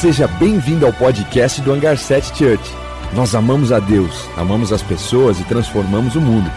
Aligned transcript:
Seja 0.00 0.28
bem-vindo 0.28 0.86
ao 0.86 0.92
podcast 0.92 1.60
do 1.60 1.72
Hangar 1.72 1.98
7 1.98 2.28
Church. 2.28 2.62
Nós 3.16 3.34
amamos 3.34 3.72
a 3.72 3.80
Deus, 3.80 4.14
amamos 4.36 4.72
as 4.72 4.80
pessoas 4.80 5.40
e 5.40 5.44
transformamos 5.44 6.14
o 6.14 6.20
mundo. 6.20 6.48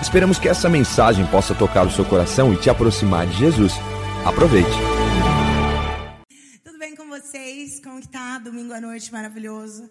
Esperamos 0.00 0.38
que 0.38 0.48
essa 0.48 0.68
mensagem 0.68 1.26
possa 1.26 1.56
tocar 1.56 1.84
o 1.84 1.90
seu 1.90 2.04
coração 2.04 2.54
e 2.54 2.56
te 2.56 2.70
aproximar 2.70 3.26
de 3.26 3.36
Jesus. 3.36 3.72
Aproveite. 4.24 4.70
Tudo 6.62 6.78
bem 6.78 6.94
com 6.94 7.08
vocês? 7.08 7.80
Como 7.80 8.00
que 8.00 8.06
tá? 8.06 8.38
Domingo 8.38 8.72
à 8.72 8.80
noite 8.80 9.12
maravilhoso. 9.12 9.90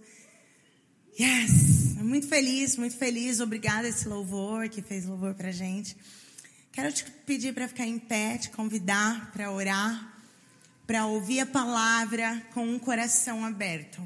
Yes! 1.19 1.97
Muito 2.01 2.29
feliz, 2.29 2.77
muito 2.77 2.95
feliz. 2.95 3.41
Obrigada 3.41 3.89
esse 3.89 4.07
louvor 4.07 4.69
que 4.69 4.81
fez 4.81 5.05
louvor 5.05 5.33
pra 5.33 5.51
gente. 5.51 5.97
Quero 6.71 6.89
te 6.93 7.03
pedir 7.25 7.53
para 7.53 7.67
ficar 7.67 7.85
em 7.85 7.99
pé, 7.99 8.37
te 8.37 8.49
convidar 8.49 9.29
para 9.33 9.51
orar 9.51 10.16
para 10.87 11.05
ouvir 11.05 11.41
a 11.41 11.45
palavra 11.45 12.41
com 12.53 12.65
um 12.65 12.79
coração 12.79 13.43
aberto. 13.43 14.01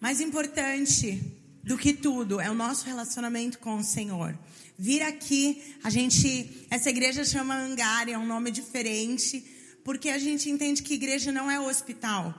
Mais 0.00 0.18
importante 0.18 1.22
do 1.62 1.76
que 1.76 1.92
tudo 1.92 2.40
é 2.40 2.50
o 2.50 2.54
nosso 2.54 2.86
relacionamento 2.86 3.58
com 3.58 3.76
o 3.76 3.84
Senhor. 3.84 4.36
Vir 4.78 5.02
aqui, 5.02 5.76
a 5.84 5.90
gente, 5.90 6.66
essa 6.70 6.88
igreja 6.88 7.24
chama 7.26 7.54
Hangar, 7.54 8.08
é 8.08 8.16
um 8.16 8.26
nome 8.26 8.50
diferente, 8.50 9.44
porque 9.84 10.08
a 10.08 10.18
gente 10.18 10.48
entende 10.48 10.82
que 10.82 10.94
igreja 10.94 11.30
não 11.30 11.50
é 11.50 11.60
hospital. 11.60 12.34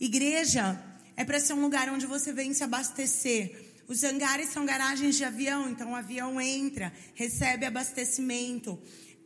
Igreja 0.00 0.82
é 1.14 1.26
para 1.26 1.38
ser 1.38 1.52
um 1.52 1.60
lugar 1.60 1.90
onde 1.90 2.06
você 2.06 2.32
vem 2.32 2.54
se 2.54 2.64
abastecer. 2.64 3.74
Os 3.86 4.02
hangares 4.02 4.48
são 4.48 4.64
garagens 4.64 5.16
de 5.16 5.24
avião, 5.24 5.68
então 5.68 5.92
o 5.92 5.94
avião 5.94 6.40
entra, 6.40 6.92
recebe 7.14 7.66
abastecimento 7.66 8.78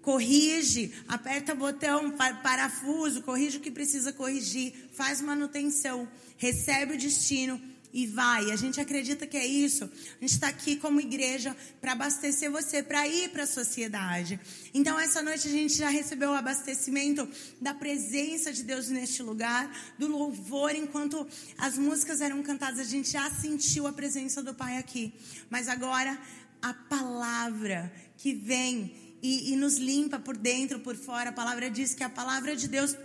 corrige, 0.03 0.93
aperta 1.07 1.55
botão, 1.55 2.17
parafuso, 2.43 3.23
corrige 3.23 3.59
o 3.59 3.61
que 3.61 3.70
precisa 3.70 4.12
corrigir, 4.12 4.73
faz 4.92 5.20
manutenção, 5.20 6.09
recebe 6.37 6.95
o 6.95 6.98
destino 6.98 7.61
e 7.92 8.07
vai. 8.07 8.51
A 8.51 8.57
gente 8.57 8.81
acredita 8.81 9.27
que 9.27 9.37
é 9.37 9.47
isso. 9.47 9.84
A 9.84 10.20
gente 10.20 10.34
está 10.34 10.48
aqui 10.48 10.77
como 10.77 11.01
igreja 11.01 11.57
para 11.81 11.92
abastecer 11.92 12.51
você, 12.51 12.83
para 12.83 13.07
ir 13.07 13.31
para 13.31 13.45
a 13.45 13.47
sociedade. 13.47 14.39
Então, 14.73 14.98
essa 14.98 15.23
noite 15.23 15.48
a 15.48 15.51
gente 15.51 15.75
já 15.75 15.89
recebeu 15.89 16.31
o 16.31 16.35
abastecimento 16.35 17.29
da 17.61 17.75
presença 17.75 18.53
de 18.53 18.62
Deus 18.62 18.89
neste 18.89 19.23
lugar, 19.23 19.70
do 19.98 20.07
louvor, 20.07 20.75
enquanto 20.75 21.27
as 21.59 21.77
músicas 21.77 22.20
eram 22.20 22.42
cantadas, 22.42 22.81
a 22.81 22.85
gente 22.85 23.11
já 23.11 23.29
sentiu 23.31 23.87
a 23.87 23.92
presença 23.92 24.42
do 24.42 24.55
Pai 24.55 24.79
aqui. 24.79 25.12
Mas 25.48 25.69
agora, 25.69 26.19
a 26.62 26.73
palavra 26.75 27.92
que 28.17 28.35
vem 28.35 29.09
e, 29.23 29.53
e 29.53 29.57
nos 29.57 29.77
limpa 29.77 30.19
por 30.19 30.37
dentro, 30.37 30.81
por 30.81 30.97
fora. 30.97 31.31
A 31.31 31.33
palavra 31.33 31.71
diz 31.71 31.95
que 31.95 32.03
a 32.03 32.09
palavra 32.09 32.57
de 32.57 32.69
Deus 32.69 32.97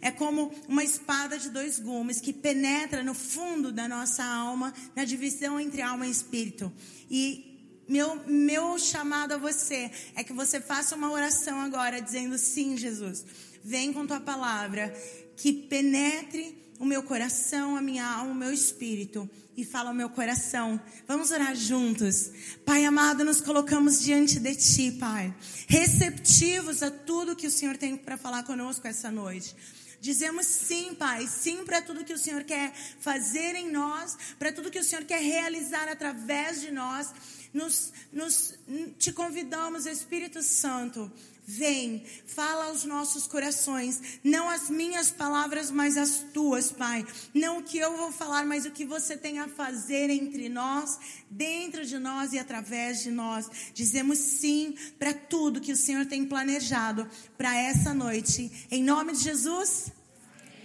é 0.00 0.10
como 0.10 0.52
uma 0.68 0.84
espada 0.84 1.38
de 1.38 1.50
dois 1.50 1.78
gumes 1.78 2.20
que 2.20 2.32
penetra 2.32 3.02
no 3.02 3.14
fundo 3.14 3.72
da 3.72 3.88
nossa 3.88 4.24
alma, 4.24 4.72
na 4.94 5.04
divisão 5.04 5.58
entre 5.58 5.82
alma 5.82 6.06
e 6.06 6.10
espírito. 6.10 6.72
E 7.10 7.84
meu, 7.88 8.22
meu 8.26 8.78
chamado 8.78 9.32
a 9.32 9.38
você 9.38 9.90
é 10.14 10.22
que 10.22 10.32
você 10.32 10.60
faça 10.60 10.94
uma 10.94 11.10
oração 11.10 11.60
agora, 11.60 12.00
dizendo: 12.00 12.36
Sim, 12.38 12.76
Jesus, 12.76 13.24
vem 13.64 13.92
com 13.92 14.06
tua 14.06 14.20
palavra, 14.20 14.94
que 15.36 15.52
penetre 15.52 16.56
o 16.78 16.84
meu 16.84 17.02
coração, 17.02 17.76
a 17.76 17.80
minha 17.80 18.06
alma, 18.06 18.32
o 18.32 18.34
meu 18.34 18.52
espírito 18.52 19.28
e 19.56 19.64
fala 19.64 19.88
ao 19.88 19.94
meu 19.94 20.08
coração. 20.08 20.80
Vamos 21.06 21.32
orar 21.32 21.54
juntos. 21.56 22.30
Pai 22.64 22.84
amado, 22.84 23.24
nos 23.24 23.40
colocamos 23.40 24.00
diante 24.00 24.38
de 24.38 24.54
Ti, 24.54 24.92
Pai. 24.92 25.34
Receptivos 25.66 26.80
a 26.80 26.92
tudo 26.92 27.34
que 27.34 27.46
o 27.48 27.50
Senhor 27.50 27.76
tem 27.76 27.96
para 27.96 28.16
falar 28.16 28.44
conosco 28.44 28.86
essa 28.86 29.10
noite. 29.10 29.56
Dizemos 30.00 30.46
sim, 30.46 30.94
Pai, 30.94 31.26
sim 31.26 31.64
para 31.64 31.82
tudo 31.82 32.04
que 32.04 32.12
o 32.12 32.18
Senhor 32.18 32.44
quer 32.44 32.72
fazer 33.00 33.56
em 33.56 33.68
nós, 33.68 34.16
para 34.38 34.52
tudo 34.52 34.70
que 34.70 34.78
o 34.78 34.84
Senhor 34.84 35.04
quer 35.04 35.20
realizar 35.20 35.88
através 35.88 36.60
de 36.60 36.70
nós. 36.70 37.12
Nos, 37.52 37.92
nos, 38.12 38.54
te 38.96 39.10
convidamos, 39.10 39.86
Espírito 39.86 40.40
Santo, 40.40 41.10
Vem, 41.50 42.02
fala 42.26 42.66
aos 42.66 42.84
nossos 42.84 43.26
corações, 43.26 44.20
não 44.22 44.50
as 44.50 44.68
minhas 44.68 45.10
palavras, 45.10 45.70
mas 45.70 45.96
as 45.96 46.18
tuas, 46.34 46.70
Pai. 46.70 47.06
Não 47.32 47.60
o 47.60 47.62
que 47.62 47.78
eu 47.78 47.96
vou 47.96 48.12
falar, 48.12 48.44
mas 48.44 48.66
o 48.66 48.70
que 48.70 48.84
você 48.84 49.16
tem 49.16 49.38
a 49.38 49.48
fazer 49.48 50.10
entre 50.10 50.50
nós, 50.50 50.98
dentro 51.30 51.86
de 51.86 51.98
nós 51.98 52.34
e 52.34 52.38
através 52.38 53.02
de 53.02 53.10
nós. 53.10 53.48
Dizemos 53.72 54.18
sim 54.18 54.74
para 54.98 55.14
tudo 55.14 55.58
que 55.58 55.72
o 55.72 55.76
Senhor 55.76 56.04
tem 56.04 56.26
planejado 56.26 57.08
para 57.38 57.56
essa 57.56 57.94
noite. 57.94 58.66
Em 58.70 58.84
nome 58.84 59.14
de 59.14 59.20
Jesus. 59.20 59.90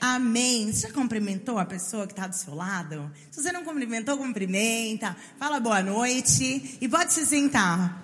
Amém. 0.02 0.70
Você 0.70 0.88
já 0.88 0.94
cumprimentou 0.94 1.58
a 1.58 1.66
pessoa 1.66 2.06
que 2.06 2.12
está 2.12 2.28
do 2.28 2.36
seu 2.36 2.54
lado? 2.54 3.10
Se 3.32 3.42
você 3.42 3.54
não 3.54 3.64
cumprimentou, 3.64 4.18
cumprimenta. 4.18 5.16
Fala 5.40 5.62
boa 5.62 5.82
noite 5.82 6.78
e 6.82 6.90
pode 6.90 7.14
se 7.14 7.26
sentar. 7.26 8.03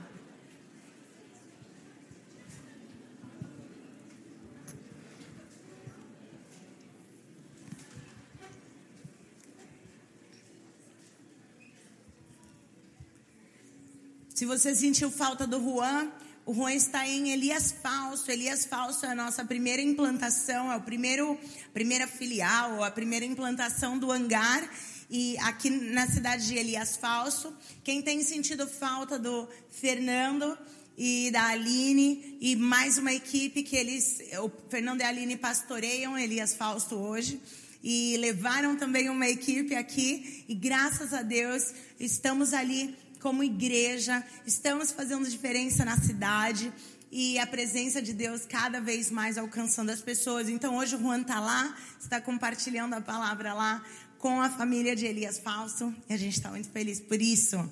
Se 14.40 14.46
você 14.46 14.74
sentiu 14.74 15.12
falta 15.12 15.46
do 15.46 15.62
Juan, 15.62 16.10
o 16.46 16.54
Juan 16.54 16.74
está 16.74 17.06
em 17.06 17.32
Elias 17.32 17.76
Falso. 17.84 18.32
Elias 18.32 18.64
Falso 18.64 19.06
é 19.06 19.10
a 19.10 19.14
nossa 19.14 19.44
primeira 19.44 19.82
implantação, 19.82 20.72
é 20.72 20.78
o 20.78 20.82
primeiro, 20.82 21.38
primeira 21.74 22.08
filial, 22.08 22.82
a 22.82 22.90
primeira 22.90 23.26
implantação 23.26 24.00
do 24.00 24.10
hangar. 24.10 24.64
E 25.10 25.38
aqui 25.40 25.70
na 25.70 26.08
cidade 26.08 26.48
de 26.48 26.56
Elias 26.56 26.96
Falso, 26.96 27.54
quem 27.84 28.02
tem 28.02 28.24
sentido 28.24 28.66
falta 28.66 29.20
do 29.20 29.46
Fernando 29.72 30.58
e 30.98 31.30
da 31.32 31.48
Aline 31.48 32.38
e 32.40 32.56
mais 32.56 32.98
uma 32.98 33.12
equipe 33.12 33.62
que 33.62 33.76
eles, 33.76 34.20
o 34.42 34.50
Fernando 34.70 35.02
e 35.02 35.04
a 35.04 35.10
Aline 35.10 35.36
pastoreiam 35.36 36.18
Elias 36.18 36.56
Fausto 36.56 36.96
hoje 36.96 37.42
e 37.84 38.16
levaram 38.16 38.78
também 38.78 39.10
uma 39.10 39.28
equipe 39.28 39.76
aqui 39.76 40.46
e 40.48 40.56
graças 40.56 41.14
a 41.14 41.24
Deus 41.24 41.74
estamos 42.00 42.54
ali 42.54 42.96
como 43.20 43.44
igreja, 43.44 44.24
estamos 44.46 44.92
fazendo 44.92 45.30
diferença 45.30 45.84
na 45.84 45.98
cidade 45.98 46.72
e 47.12 47.38
a 47.40 47.46
presença 47.46 48.02
de 48.02 48.14
Deus 48.14 48.46
cada 48.46 48.80
vez 48.80 49.12
mais 49.12 49.38
alcançando 49.38 49.90
as 49.90 50.02
pessoas. 50.02 50.48
Então 50.48 50.78
hoje 50.78 50.96
o 50.96 51.00
Juan 51.00 51.22
está 51.22 51.40
lá, 51.40 51.76
está 52.00 52.22
compartilhando 52.22 52.94
a 52.94 53.02
palavra 53.02 53.54
lá 53.54 53.84
com 54.18 54.42
a 54.42 54.50
família 54.50 54.96
de 54.96 55.06
Elias 55.06 55.40
Fausto 55.40 55.94
e 56.10 56.14
a 56.14 56.18
gente 56.18 56.38
está 56.38 56.50
muito 56.50 56.70
feliz 56.70 57.00
por 57.00 57.22
isso. 57.22 57.70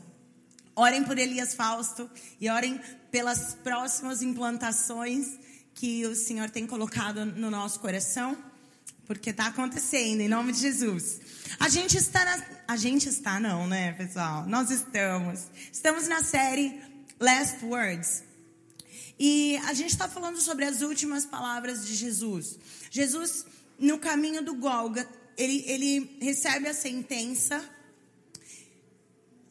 Orem 0.75 1.03
por 1.03 1.17
Elias 1.17 1.53
Fausto 1.55 2.09
e 2.39 2.49
orem 2.49 2.79
pelas 3.09 3.55
próximas 3.55 4.21
implantações 4.21 5.37
que 5.73 6.05
o 6.05 6.15
Senhor 6.15 6.49
tem 6.49 6.65
colocado 6.65 7.25
no 7.25 7.49
nosso 7.51 7.79
coração, 7.79 8.37
porque 9.05 9.29
está 9.29 9.47
acontecendo, 9.47 10.21
em 10.21 10.27
nome 10.27 10.51
de 10.51 10.59
Jesus. 10.59 11.19
A 11.59 11.69
gente 11.69 11.97
está 11.97 12.25
na, 12.25 12.45
a 12.67 12.75
gente 12.75 13.07
está 13.07 13.39
não, 13.39 13.65
né, 13.65 13.93
pessoal? 13.93 14.45
Nós 14.45 14.69
estamos. 14.69 15.47
Estamos 15.71 16.07
na 16.07 16.21
série 16.21 16.81
Last 17.17 17.63
Words. 17.63 18.23
E 19.17 19.57
a 19.65 19.73
gente 19.73 19.91
está 19.91 20.09
falando 20.09 20.39
sobre 20.41 20.65
as 20.65 20.81
últimas 20.81 21.25
palavras 21.25 21.87
de 21.87 21.95
Jesus. 21.95 22.59
Jesus, 22.91 23.45
no 23.79 23.97
caminho 23.97 24.43
do 24.43 24.53
Golga, 24.55 25.07
ele, 25.37 25.63
ele 25.65 26.17
recebe 26.21 26.67
a 26.67 26.73
sentença. 26.73 27.63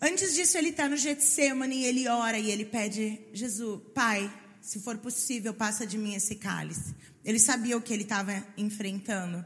Antes 0.00 0.34
disso, 0.34 0.58
ele 0.58 0.68
está 0.68 0.86
no 0.86 0.96
Getsemane, 0.96 1.84
ele 1.84 2.06
ora 2.06 2.38
e 2.38 2.50
ele 2.50 2.66
pede, 2.66 3.18
Jesus, 3.32 3.80
Pai, 3.94 4.30
se 4.60 4.78
for 4.80 4.98
possível, 4.98 5.54
passa 5.54 5.86
de 5.86 5.96
mim 5.96 6.14
esse 6.14 6.34
cálice. 6.34 6.94
Ele 7.24 7.38
sabia 7.38 7.78
o 7.78 7.80
que 7.80 7.94
ele 7.94 8.02
estava 8.02 8.46
enfrentando, 8.58 9.44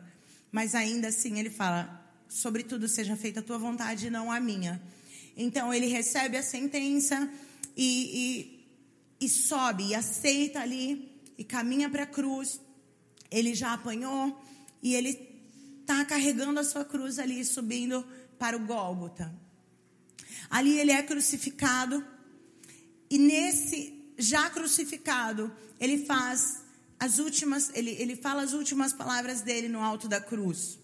mas 0.51 0.75
ainda 0.75 1.09
assim 1.09 1.39
ele 1.39 1.51
fala, 1.51 2.00
sobretudo 2.31 2.87
seja 2.89 3.17
feita 3.17 3.41
a 3.41 3.43
tua 3.43 3.59
vontade 3.59 4.07
e 4.07 4.11
não 4.11 4.31
a 4.31 4.39
minha. 4.39 4.81
Então 5.37 5.75
ele 5.75 5.87
recebe 5.87 6.37
a 6.37 6.43
sentença 6.43 7.29
e, 7.77 8.63
e, 9.21 9.27
e 9.27 9.29
sobe, 9.29 9.89
e 9.89 9.95
aceita 9.95 10.61
ali, 10.61 11.11
e 11.37 11.45
caminha 11.45 11.91
para 11.91 12.05
a 12.05 12.07
cruz. 12.07 12.61
Ele 13.31 13.53
já 13.53 13.75
apanhou 13.75 14.41
e 14.83 14.95
ele 14.95 15.19
está 15.81 16.05
carregando 16.05 16.61
a 16.61 16.65
sua 16.65 16.85
cruz 16.85 17.19
ali, 17.19 17.45
subindo 17.45 18.07
para 18.39 18.57
o 18.57 18.61
Gólgota. 18.61 19.35
Ali 20.49 20.79
ele 20.79 20.93
é 20.93 21.03
crucificado, 21.03 22.05
e 23.09 23.19
nesse 23.19 24.01
já 24.17 24.51
crucificado, 24.51 25.53
ele 25.79 26.05
faz 26.05 26.63
as 26.99 27.19
últimas, 27.19 27.71
ele, 27.75 27.91
ele 27.99 28.15
fala 28.15 28.43
as 28.43 28.53
últimas 28.53 28.93
palavras 28.93 29.41
dele 29.41 29.69
no 29.69 29.81
alto 29.81 30.07
da 30.07 30.21
cruz. 30.21 30.80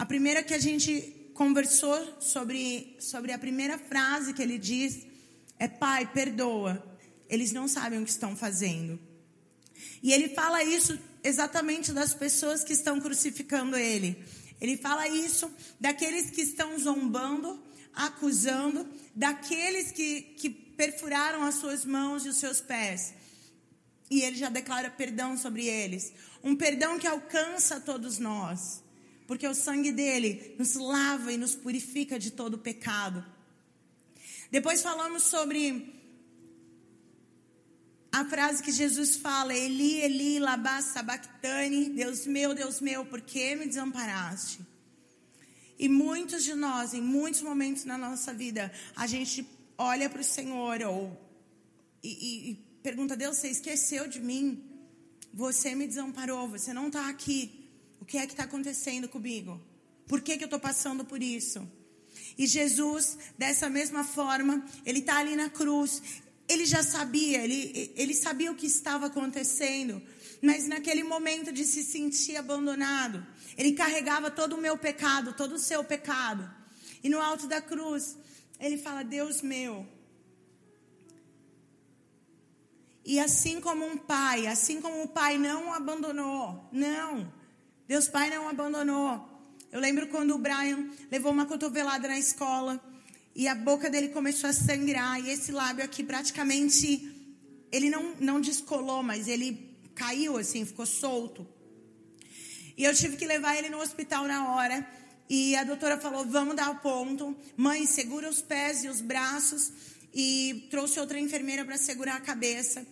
A 0.00 0.06
primeira 0.06 0.42
que 0.42 0.54
a 0.54 0.58
gente 0.58 1.30
conversou 1.34 1.94
sobre, 2.22 2.96
sobre 2.98 3.32
a 3.32 3.38
primeira 3.38 3.76
frase 3.76 4.32
que 4.32 4.40
ele 4.40 4.56
diz 4.56 5.06
é: 5.58 5.68
Pai, 5.68 6.10
perdoa, 6.10 6.82
eles 7.28 7.52
não 7.52 7.68
sabem 7.68 8.00
o 8.00 8.04
que 8.06 8.10
estão 8.10 8.34
fazendo. 8.34 8.98
E 10.02 10.10
ele 10.10 10.30
fala 10.30 10.64
isso 10.64 10.98
exatamente 11.22 11.92
das 11.92 12.14
pessoas 12.14 12.64
que 12.64 12.72
estão 12.72 12.98
crucificando 12.98 13.76
ele. 13.76 14.24
Ele 14.58 14.78
fala 14.78 15.06
isso 15.06 15.54
daqueles 15.78 16.30
que 16.30 16.40
estão 16.40 16.78
zombando, 16.78 17.62
acusando, 17.92 18.88
daqueles 19.14 19.92
que, 19.92 20.22
que 20.38 20.48
perfuraram 20.48 21.42
as 21.42 21.56
suas 21.56 21.84
mãos 21.84 22.24
e 22.24 22.30
os 22.30 22.36
seus 22.36 22.58
pés. 22.58 23.12
E 24.10 24.22
ele 24.22 24.36
já 24.36 24.48
declara 24.48 24.88
perdão 24.88 25.36
sobre 25.36 25.66
eles. 25.66 26.10
Um 26.42 26.56
perdão 26.56 26.98
que 26.98 27.06
alcança 27.06 27.78
todos 27.78 28.18
nós. 28.18 28.82
Porque 29.30 29.46
o 29.46 29.54
sangue 29.54 29.92
dele 29.92 30.56
nos 30.58 30.74
lava 30.74 31.32
e 31.32 31.36
nos 31.36 31.54
purifica 31.54 32.18
de 32.18 32.32
todo 32.32 32.58
pecado. 32.58 33.24
Depois 34.50 34.82
falamos 34.82 35.22
sobre 35.22 35.94
a 38.10 38.24
frase 38.24 38.60
que 38.60 38.72
Jesus 38.72 39.14
fala: 39.14 39.54
Eli, 39.54 40.00
Eli, 40.00 40.40
laba 40.40 40.82
sabachthani, 40.82 41.90
Deus 41.90 42.26
meu, 42.26 42.56
Deus 42.56 42.80
meu, 42.80 43.06
por 43.06 43.20
que 43.20 43.54
me 43.54 43.66
desamparaste? 43.66 44.66
E 45.78 45.88
muitos 45.88 46.42
de 46.42 46.54
nós, 46.54 46.92
em 46.92 47.00
muitos 47.00 47.40
momentos 47.40 47.84
na 47.84 47.96
nossa 47.96 48.34
vida, 48.34 48.72
a 48.96 49.06
gente 49.06 49.46
olha 49.78 50.10
para 50.10 50.22
o 50.22 50.24
Senhor 50.24 50.82
ou, 50.82 51.16
e, 52.02 52.50
e 52.50 52.54
pergunta: 52.82 53.16
Deus, 53.16 53.36
você 53.36 53.48
esqueceu 53.48 54.08
de 54.08 54.18
mim? 54.18 54.60
Você 55.32 55.72
me 55.76 55.86
desamparou, 55.86 56.48
você 56.48 56.72
não 56.72 56.88
está 56.88 57.08
aqui. 57.08 57.59
O 58.00 58.04
que 58.04 58.18
é 58.18 58.26
que 58.26 58.32
está 58.32 58.44
acontecendo 58.44 59.08
comigo? 59.08 59.60
Por 60.06 60.20
que, 60.20 60.36
que 60.36 60.44
eu 60.44 60.46
estou 60.46 60.60
passando 60.60 61.04
por 61.04 61.22
isso? 61.22 61.70
E 62.36 62.46
Jesus, 62.46 63.18
dessa 63.38 63.68
mesma 63.68 64.02
forma, 64.02 64.64
ele 64.84 65.00
está 65.00 65.18
ali 65.18 65.36
na 65.36 65.48
cruz 65.50 66.02
ele 66.50 66.66
já 66.66 66.82
sabia, 66.82 67.44
ele, 67.44 67.92
ele 67.94 68.12
sabia 68.12 68.50
o 68.50 68.56
que 68.56 68.66
estava 68.66 69.06
acontecendo, 69.06 70.02
mas 70.42 70.66
naquele 70.66 71.04
momento 71.04 71.52
de 71.52 71.64
se 71.64 71.84
sentir 71.84 72.36
abandonado, 72.36 73.24
ele 73.56 73.72
carregava 73.72 74.32
todo 74.32 74.54
o 74.54 74.60
meu 74.60 74.76
pecado, 74.76 75.32
todo 75.32 75.54
o 75.54 75.58
seu 75.60 75.84
pecado. 75.84 76.50
E 77.04 77.08
no 77.08 77.20
alto 77.20 77.46
da 77.46 77.60
cruz, 77.60 78.16
ele 78.58 78.76
fala: 78.76 79.04
Deus 79.04 79.42
meu. 79.42 79.86
E 83.04 83.20
assim 83.20 83.60
como 83.60 83.86
um 83.86 83.96
pai, 83.96 84.48
assim 84.48 84.80
como 84.80 85.04
o 85.04 85.08
pai 85.08 85.38
não 85.38 85.68
o 85.68 85.72
abandonou, 85.72 86.68
não, 86.72 87.32
Deus 87.90 88.06
Pai 88.06 88.30
não 88.30 88.48
abandonou. 88.48 89.20
Eu 89.72 89.80
lembro 89.80 90.06
quando 90.06 90.32
o 90.32 90.38
Brian 90.38 90.88
levou 91.10 91.32
uma 91.32 91.44
cotovelada 91.44 92.06
na 92.06 92.16
escola 92.16 92.80
e 93.34 93.48
a 93.48 93.54
boca 93.56 93.90
dele 93.90 94.10
começou 94.10 94.48
a 94.48 94.52
sangrar 94.52 95.18
e 95.18 95.28
esse 95.28 95.50
lábio 95.50 95.84
aqui 95.84 96.04
praticamente 96.04 96.86
ele 97.72 97.90
não 97.90 98.14
não 98.20 98.40
descolou, 98.40 99.02
mas 99.02 99.26
ele 99.26 99.76
caiu 99.92 100.36
assim, 100.36 100.64
ficou 100.64 100.86
solto. 100.86 101.44
E 102.76 102.84
eu 102.84 102.94
tive 102.94 103.16
que 103.16 103.26
levar 103.26 103.56
ele 103.56 103.68
no 103.68 103.80
hospital 103.80 104.24
na 104.24 104.54
hora. 104.54 104.88
E 105.28 105.56
a 105.56 105.64
doutora 105.64 105.98
falou: 105.98 106.24
"Vamos 106.24 106.54
dar 106.54 106.70
o 106.70 106.76
ponto. 106.76 107.36
Mãe, 107.56 107.86
segura 107.86 108.30
os 108.30 108.40
pés 108.40 108.84
e 108.84 108.88
os 108.88 109.00
braços." 109.00 109.72
E 110.14 110.68
trouxe 110.70 111.00
outra 111.00 111.18
enfermeira 111.18 111.64
para 111.64 111.76
segurar 111.76 112.14
a 112.18 112.20
cabeça. 112.20 112.86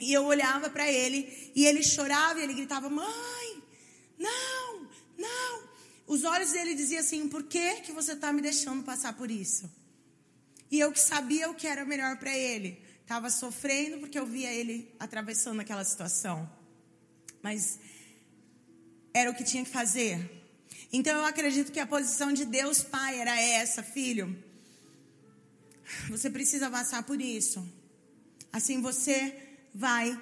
E 0.00 0.10
eu 0.10 0.24
olhava 0.24 0.70
para 0.70 0.90
ele 0.90 1.52
e 1.54 1.66
ele 1.66 1.82
chorava 1.82 2.40
e 2.40 2.44
ele 2.44 2.54
gritava: 2.54 2.88
"Mãe, 2.88 3.51
não, 4.22 4.88
não!" 5.18 5.72
Os 6.06 6.24
olhos 6.24 6.52
dele 6.52 6.74
diziam 6.74 7.00
assim: 7.00 7.28
por 7.28 7.42
que, 7.44 7.80
que 7.80 7.92
você 7.92 8.12
está 8.12 8.32
me 8.32 8.42
deixando 8.42 8.82
passar 8.82 9.14
por 9.14 9.30
isso? 9.30 9.70
E 10.70 10.80
eu 10.80 10.90
que 10.90 11.00
sabia 11.00 11.50
o 11.50 11.54
que 11.54 11.66
era 11.66 11.84
melhor 11.84 12.16
para 12.18 12.36
ele. 12.36 12.82
Estava 13.02 13.28
sofrendo 13.28 13.98
porque 13.98 14.18
eu 14.18 14.24
via 14.24 14.50
ele 14.50 14.94
atravessando 14.98 15.60
aquela 15.60 15.84
situação. 15.84 16.50
Mas 17.42 17.78
era 19.12 19.30
o 19.30 19.34
que 19.34 19.44
tinha 19.44 19.64
que 19.64 19.70
fazer. 19.70 20.30
Então 20.92 21.18
eu 21.18 21.24
acredito 21.24 21.72
que 21.72 21.80
a 21.80 21.86
posição 21.86 22.32
de 22.32 22.44
Deus 22.44 22.82
Pai 22.82 23.20
era 23.20 23.38
essa, 23.38 23.82
filho. 23.82 24.26
Você 26.08 26.30
precisa 26.30 26.70
passar 26.70 27.02
por 27.02 27.20
isso. 27.20 27.66
Assim 28.52 28.80
você 28.80 29.34
vai 29.74 30.18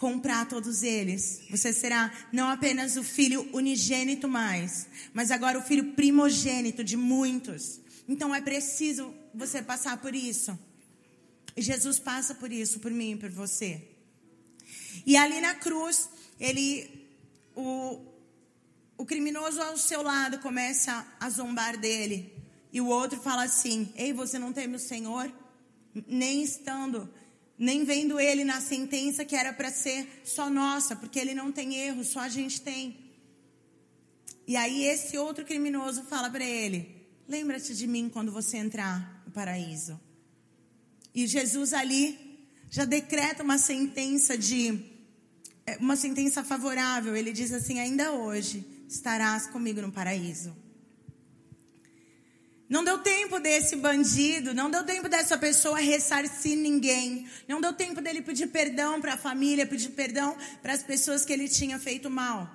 comprar 0.00 0.48
todos 0.48 0.82
eles. 0.82 1.42
Você 1.50 1.74
será 1.74 2.10
não 2.32 2.48
apenas 2.48 2.96
o 2.96 3.04
filho 3.04 3.46
unigênito 3.52 4.26
mais, 4.26 4.88
mas 5.12 5.30
agora 5.30 5.58
o 5.58 5.62
filho 5.62 5.92
primogênito 5.92 6.82
de 6.82 6.96
muitos. 6.96 7.78
Então 8.08 8.34
é 8.34 8.40
preciso 8.40 9.14
você 9.34 9.62
passar 9.62 9.98
por 9.98 10.14
isso. 10.14 10.58
E 11.54 11.60
Jesus 11.60 11.98
passa 11.98 12.34
por 12.34 12.50
isso, 12.50 12.80
por 12.80 12.90
mim 12.90 13.12
e 13.12 13.16
por 13.16 13.28
você. 13.28 13.86
E 15.04 15.18
ali 15.18 15.38
na 15.38 15.54
cruz, 15.54 16.08
ele, 16.40 17.06
o, 17.54 18.00
o 18.96 19.04
criminoso 19.04 19.60
ao 19.60 19.76
seu 19.76 20.02
lado 20.02 20.38
começa 20.38 21.06
a 21.20 21.28
zombar 21.28 21.76
dele. 21.76 22.32
E 22.72 22.80
o 22.80 22.86
outro 22.86 23.20
fala 23.20 23.44
assim: 23.44 23.92
Ei, 23.94 24.14
você 24.14 24.38
não 24.38 24.50
teme 24.50 24.76
o 24.76 24.80
Senhor? 24.80 25.30
Nem 26.06 26.42
estando 26.42 27.12
nem 27.60 27.84
vendo 27.84 28.18
ele 28.18 28.42
na 28.42 28.58
sentença 28.58 29.22
que 29.22 29.36
era 29.36 29.52
para 29.52 29.70
ser 29.70 30.22
só 30.24 30.48
nossa, 30.48 30.96
porque 30.96 31.18
ele 31.18 31.34
não 31.34 31.52
tem 31.52 31.74
erro, 31.74 32.02
só 32.02 32.20
a 32.20 32.28
gente 32.28 32.62
tem. 32.62 32.96
E 34.46 34.56
aí 34.56 34.84
esse 34.84 35.18
outro 35.18 35.44
criminoso 35.44 36.04
fala 36.04 36.30
para 36.30 36.42
ele: 36.42 37.04
Lembra-te 37.28 37.74
de 37.74 37.86
mim 37.86 38.08
quando 38.08 38.32
você 38.32 38.56
entrar 38.56 39.22
no 39.26 39.30
paraíso. 39.30 40.00
E 41.14 41.26
Jesus 41.26 41.74
ali 41.74 42.18
já 42.70 42.86
decreta 42.86 43.42
uma 43.42 43.58
sentença 43.58 44.38
de 44.38 44.82
é, 45.66 45.76
uma 45.76 45.96
sentença 45.96 46.42
favorável. 46.42 47.14
Ele 47.14 47.30
diz 47.30 47.52
assim: 47.52 47.78
Ainda 47.78 48.12
hoje 48.12 48.64
estarás 48.88 49.46
comigo 49.46 49.82
no 49.82 49.92
paraíso. 49.92 50.56
Não 52.70 52.84
deu 52.84 52.98
tempo 52.98 53.40
desse 53.40 53.74
bandido, 53.74 54.54
não 54.54 54.70
deu 54.70 54.84
tempo 54.84 55.08
dessa 55.08 55.36
pessoa 55.36 55.80
ressarcir 55.80 56.56
ninguém. 56.56 57.26
Não 57.48 57.60
deu 57.60 57.72
tempo 57.72 58.00
dele 58.00 58.22
pedir 58.22 58.46
perdão 58.46 59.00
para 59.00 59.14
a 59.14 59.16
família, 59.16 59.66
pedir 59.66 59.88
perdão 59.90 60.36
para 60.62 60.72
as 60.72 60.80
pessoas 60.80 61.24
que 61.24 61.32
ele 61.32 61.48
tinha 61.48 61.80
feito 61.80 62.08
mal. 62.08 62.48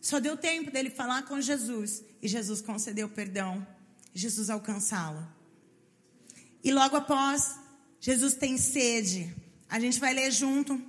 Só 0.00 0.20
deu 0.20 0.36
tempo 0.36 0.70
dele 0.70 0.88
falar 0.88 1.22
com 1.22 1.40
Jesus 1.40 2.04
e 2.22 2.28
Jesus 2.28 2.60
concedeu 2.60 3.08
perdão, 3.08 3.66
Jesus 4.14 4.48
alcançá-lo. 4.48 5.26
E 6.62 6.70
logo 6.72 6.94
após, 6.94 7.56
Jesus 7.98 8.34
tem 8.34 8.56
sede. 8.56 9.34
A 9.68 9.80
gente 9.80 9.98
vai 9.98 10.14
ler 10.14 10.30
junto. 10.30 10.80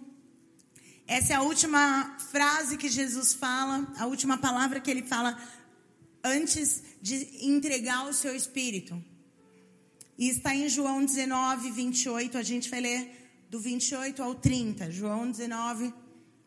Essa 1.08 1.34
é 1.34 1.36
a 1.38 1.42
última 1.42 2.16
frase 2.32 2.78
que 2.78 2.90
Jesus 2.90 3.34
fala, 3.34 3.92
a 3.98 4.06
última 4.06 4.38
palavra 4.38 4.80
que 4.80 4.92
ele 4.92 5.02
fala 5.02 5.36
antes 6.26 6.82
de 7.00 7.46
entregar 7.46 8.08
o 8.08 8.14
seu 8.14 8.36
espírito. 8.36 9.02
E 10.18 10.30
está 10.30 10.56
em 10.56 10.68
João 10.68 11.06
19, 11.06 11.70
28. 11.72 12.38
A 12.38 12.44
gente 12.44 12.70
vai 12.70 12.82
ler 12.82 13.46
do 13.50 13.60
28 13.60 14.24
ao 14.24 14.34
30. 14.34 14.90
João 14.90 15.30
19, 15.30 15.94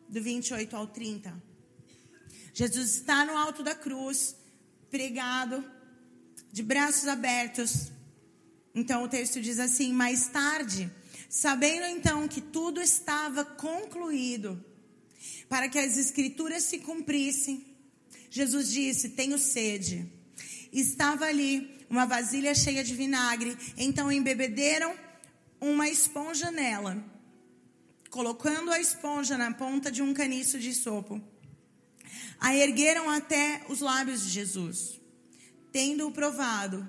do 0.09 0.21
28 0.21 0.75
ao 0.75 0.85
30. 0.85 1.41
Jesus 2.53 2.95
está 2.95 3.23
no 3.23 3.37
alto 3.37 3.63
da 3.63 3.73
cruz, 3.73 4.35
pregado, 4.91 5.63
de 6.51 6.61
braços 6.61 7.07
abertos. 7.07 7.89
Então 8.75 9.03
o 9.03 9.07
texto 9.07 9.39
diz 9.39 9.59
assim: 9.59 9.93
Mais 9.93 10.27
tarde, 10.27 10.91
sabendo 11.29 11.85
então 11.85 12.27
que 12.27 12.41
tudo 12.41 12.81
estava 12.81 13.45
concluído, 13.45 14.61
para 15.47 15.69
que 15.69 15.79
as 15.79 15.95
escrituras 15.97 16.63
se 16.63 16.79
cumprissem, 16.79 17.68
Jesus 18.29 18.71
disse: 18.71 19.09
Tenho 19.09 19.37
sede. 19.37 20.11
Estava 20.71 21.25
ali 21.25 21.85
uma 21.89 22.05
vasilha 22.05 22.53
cheia 22.53 22.83
de 22.83 22.95
vinagre. 22.95 23.57
Então 23.77 24.11
embebederam 24.11 24.95
uma 25.59 25.89
esponja 25.89 26.51
nela, 26.51 27.03
colocando 28.09 28.71
a 28.71 28.79
esponja 28.79 29.37
na 29.37 29.51
ponta 29.51 29.91
de 29.91 30.01
um 30.01 30.13
caniço 30.13 30.59
de 30.59 30.73
sopo. 30.73 31.21
A 32.39 32.55
ergueram 32.55 33.09
até 33.09 33.61
os 33.67 33.81
lábios 33.81 34.23
de 34.23 34.29
Jesus. 34.29 34.99
Tendo-o 35.71 36.11
provado, 36.11 36.87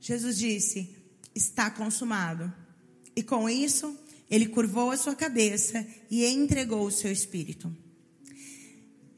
Jesus 0.00 0.38
disse: 0.38 0.96
Está 1.34 1.70
consumado. 1.70 2.52
E 3.14 3.22
com 3.22 3.48
isso, 3.48 3.98
ele 4.30 4.46
curvou 4.46 4.90
a 4.90 4.96
sua 4.96 5.14
cabeça 5.14 5.86
e 6.10 6.24
entregou 6.24 6.86
o 6.86 6.90
seu 6.90 7.12
espírito. 7.12 7.74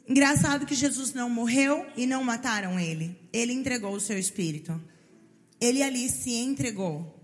Engraçado 0.07 0.67
que 0.67 0.75
Jesus 0.75 1.15
não 1.15 1.31
morreu 1.31 1.87
e 1.97 2.07
não 2.07 2.23
mataram 2.23 2.79
ele. 2.79 3.19
Ele 3.33 3.55
entregou 3.55 3.95
o 3.95 4.01
seu 4.01 4.19
espírito. 4.19 4.79
Ele 5.59 5.83
ali 5.83 6.11
se 6.11 6.31
entregou. 6.31 7.19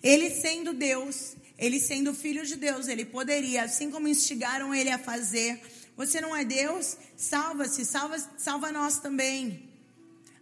Ele 0.00 0.30
sendo 0.30 0.72
Deus, 0.72 1.36
ele 1.58 1.80
sendo 1.80 2.14
filho 2.14 2.46
de 2.46 2.54
Deus, 2.54 2.86
ele 2.86 3.04
poderia, 3.04 3.64
assim 3.64 3.90
como 3.90 4.06
instigaram 4.06 4.72
ele 4.72 4.90
a 4.90 4.98
fazer, 4.98 5.60
você 5.96 6.20
não 6.20 6.36
é 6.36 6.44
Deus? 6.44 6.96
Salva-se, 7.16 7.84
salva, 7.84 8.16
salva 8.36 8.70
nós 8.70 8.98
também. 8.98 9.68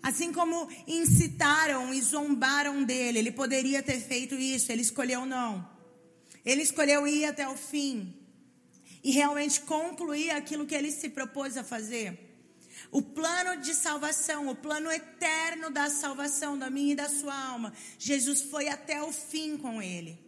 Assim 0.03 0.31
como 0.31 0.69
incitaram 0.87 1.95
e 1.95 2.03
zombaram 2.03 2.85
dele, 2.85 3.19
ele 3.19 3.33
poderia 3.33 3.83
ter 3.83 3.99
feito 3.99 4.35
isso, 4.35 4.71
ele 4.71 4.83
escolheu 4.83 5.25
não. 5.25 5.67
Ele 6.45 6.61
escolheu 6.61 7.09
ir 7.09 7.25
até 7.25 7.49
o 7.49 7.57
fim 7.57 8.15
e 9.07 9.13
realmente 9.13 9.61
concluir 9.61 10.31
aquilo 10.31 10.67
que 10.67 10.75
ele 10.75 10.91
se 10.91 11.09
propôs 11.09 11.57
a 11.57 11.63
fazer. 11.63 12.19
O 12.91 13.01
plano 13.01 13.63
de 13.63 13.73
salvação, 13.73 14.49
o 14.49 14.57
plano 14.57 14.91
eterno 14.91 15.71
da 15.71 15.89
salvação 15.89 16.59
da 16.59 16.69
minha 16.69 16.93
e 16.93 16.97
da 16.97 17.09
sua 17.09 17.33
alma. 17.33 17.73
Jesus 18.01 18.43
foi 18.43 18.69
até 18.69 19.01
o 19.01 19.13
fim 19.13 19.57
com 19.59 19.81
ele. 19.81 20.19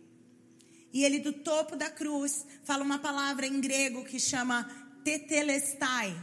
E 0.92 1.04
ele, 1.04 1.18
do 1.18 1.32
topo 1.32 1.74
da 1.74 1.90
cruz, 1.90 2.46
fala 2.62 2.84
uma 2.84 3.00
palavra 3.00 3.48
em 3.48 3.60
grego 3.60 4.04
que 4.04 4.20
chama 4.20 4.70
tetelestai, 5.02 6.16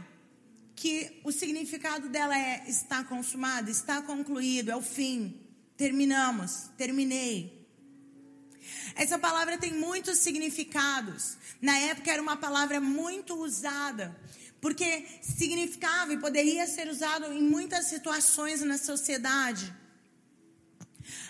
que 0.74 1.20
o 1.24 1.32
significado 1.32 2.08
dela 2.08 2.38
é 2.38 2.64
está 2.66 3.04
consumado, 3.04 3.70
está 3.70 4.00
concluído, 4.00 4.70
é 4.70 4.76
o 4.76 4.80
fim. 4.80 5.38
Terminamos, 5.76 6.70
terminei. 6.78 7.55
Essa 8.96 9.18
palavra 9.18 9.58
tem 9.58 9.74
muitos 9.74 10.18
significados. 10.18 11.36
Na 11.60 11.76
época 11.78 12.10
era 12.10 12.22
uma 12.22 12.36
palavra 12.36 12.80
muito 12.80 13.34
usada, 13.34 14.16
porque 14.60 15.04
significava 15.20 16.14
e 16.14 16.18
poderia 16.18 16.66
ser 16.66 16.88
usado 16.88 17.30
em 17.30 17.42
muitas 17.42 17.86
situações 17.86 18.62
na 18.62 18.78
sociedade. 18.78 19.72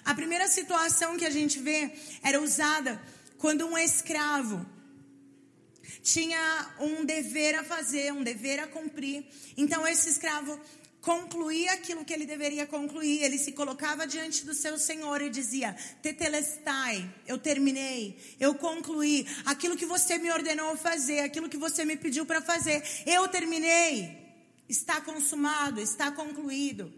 A 0.05 0.15
primeira 0.15 0.47
situação 0.47 1.19
que 1.19 1.27
a 1.27 1.31
gente 1.31 1.59
vê 1.59 1.93
era 2.23 2.41
usada 2.41 3.03
quando 3.37 3.67
um 3.67 3.77
escravo 3.77 4.65
tinha 6.03 6.71
um 6.79 7.05
dever 7.05 7.57
a 7.57 7.65
fazer, 7.65 8.13
um 8.13 8.23
dever 8.23 8.61
a 8.61 8.69
cumprir. 8.69 9.27
Então 9.57 9.87
esse 9.89 10.09
escravo 10.09 10.59
concluía 11.07 11.73
aquilo 11.75 12.05
que 12.05 12.13
ele 12.13 12.27
deveria 12.27 12.67
concluir. 12.67 13.23
Ele 13.23 13.39
se 13.39 13.53
colocava 13.53 14.09
diante 14.09 14.45
do 14.45 14.53
seu 14.53 14.77
Senhor 14.77 15.23
e 15.23 15.31
dizia: 15.31 15.73
Tetelestai, 16.03 17.09
eu 17.29 17.39
terminei, 17.39 18.19
eu 18.41 18.57
concluí 18.57 19.25
aquilo 19.45 19.77
que 19.77 19.87
você 19.87 20.19
me 20.19 20.33
ordenou 20.33 20.77
fazer, 20.77 21.21
aquilo 21.21 21.49
que 21.49 21.57
você 21.57 21.85
me 21.85 21.97
pediu 21.97 22.27
para 22.27 22.43
fazer. 22.43 22.83
Eu 23.07 23.29
terminei, 23.29 24.19
está 24.69 25.01
consumado, 25.01 25.81
está 25.81 26.11
concluído. 26.11 26.93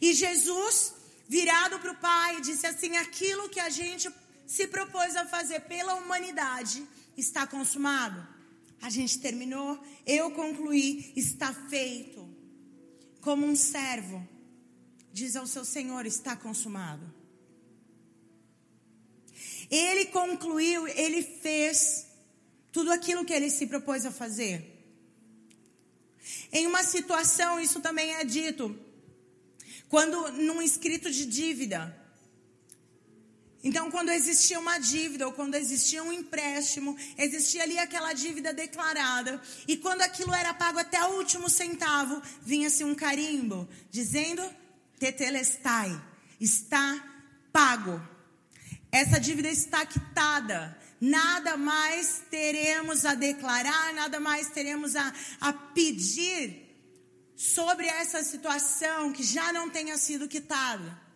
E 0.00 0.14
Jesus, 0.14 0.94
virado 1.28 1.78
para 1.80 1.92
o 1.92 1.96
Pai, 1.96 2.40
disse 2.40 2.66
assim: 2.66 2.96
aquilo 2.96 3.50
que 3.50 3.60
a 3.60 3.68
gente 3.68 4.08
se 4.46 4.66
propôs 4.66 5.14
a 5.16 5.26
fazer 5.26 5.60
pela 5.72 5.96
humanidade 5.96 6.82
está 7.14 7.46
consumado. 7.46 8.26
A 8.80 8.88
gente 8.88 9.18
terminou, 9.18 9.78
eu 10.06 10.30
concluí, 10.30 11.12
está 11.14 11.52
feito 11.52 12.27
como 13.20 13.46
um 13.46 13.56
servo, 13.56 14.26
diz 15.12 15.36
ao 15.36 15.46
seu 15.46 15.64
Senhor: 15.64 16.06
está 16.06 16.36
consumado. 16.36 17.14
Ele 19.70 20.06
concluiu, 20.06 20.88
ele 20.88 21.22
fez 21.22 22.06
tudo 22.72 22.90
aquilo 22.90 23.24
que 23.24 23.32
ele 23.32 23.50
se 23.50 23.66
propôs 23.66 24.06
a 24.06 24.10
fazer. 24.10 24.74
Em 26.52 26.66
uma 26.66 26.82
situação, 26.82 27.60
isso 27.60 27.80
também 27.80 28.14
é 28.14 28.24
dito, 28.24 28.78
quando 29.88 30.30
num 30.32 30.62
escrito 30.62 31.10
de 31.10 31.26
dívida, 31.26 31.94
então, 33.62 33.90
quando 33.90 34.10
existia 34.10 34.58
uma 34.58 34.78
dívida 34.78 35.26
ou 35.26 35.32
quando 35.32 35.56
existia 35.56 36.02
um 36.02 36.12
empréstimo, 36.12 36.96
existia 37.16 37.64
ali 37.64 37.76
aquela 37.78 38.12
dívida 38.12 38.52
declarada. 38.52 39.40
E 39.66 39.76
quando 39.76 40.02
aquilo 40.02 40.32
era 40.32 40.54
pago 40.54 40.78
até 40.78 41.02
o 41.04 41.16
último 41.16 41.48
centavo, 41.50 42.22
vinha-se 42.42 42.84
um 42.84 42.94
carimbo 42.94 43.68
dizendo: 43.90 44.42
Tetelestai, 44.98 46.00
está 46.40 47.04
pago. 47.52 48.00
Essa 48.92 49.18
dívida 49.18 49.48
está 49.48 49.84
quitada. 49.84 50.76
Nada 51.00 51.56
mais 51.56 52.22
teremos 52.30 53.04
a 53.04 53.14
declarar, 53.14 53.92
nada 53.94 54.18
mais 54.18 54.50
teremos 54.50 54.96
a, 54.96 55.12
a 55.40 55.52
pedir 55.52 56.64
sobre 57.36 57.86
essa 57.86 58.22
situação 58.22 59.12
que 59.12 59.22
já 59.22 59.52
não 59.52 59.68
tenha 59.68 59.96
sido 59.98 60.28
quitada. 60.28 61.07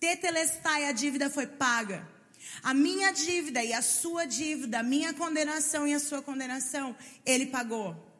Tetelestai, 0.00 0.86
a 0.86 0.92
dívida 0.92 1.30
foi 1.30 1.46
paga. 1.46 2.08
A 2.62 2.72
minha 2.74 3.10
dívida 3.10 3.62
e 3.62 3.72
a 3.72 3.82
sua 3.82 4.24
dívida, 4.26 4.80
a 4.80 4.82
minha 4.82 5.14
condenação 5.14 5.86
e 5.86 5.94
a 5.94 6.00
sua 6.00 6.22
condenação, 6.22 6.96
ele 7.24 7.46
pagou. 7.46 8.12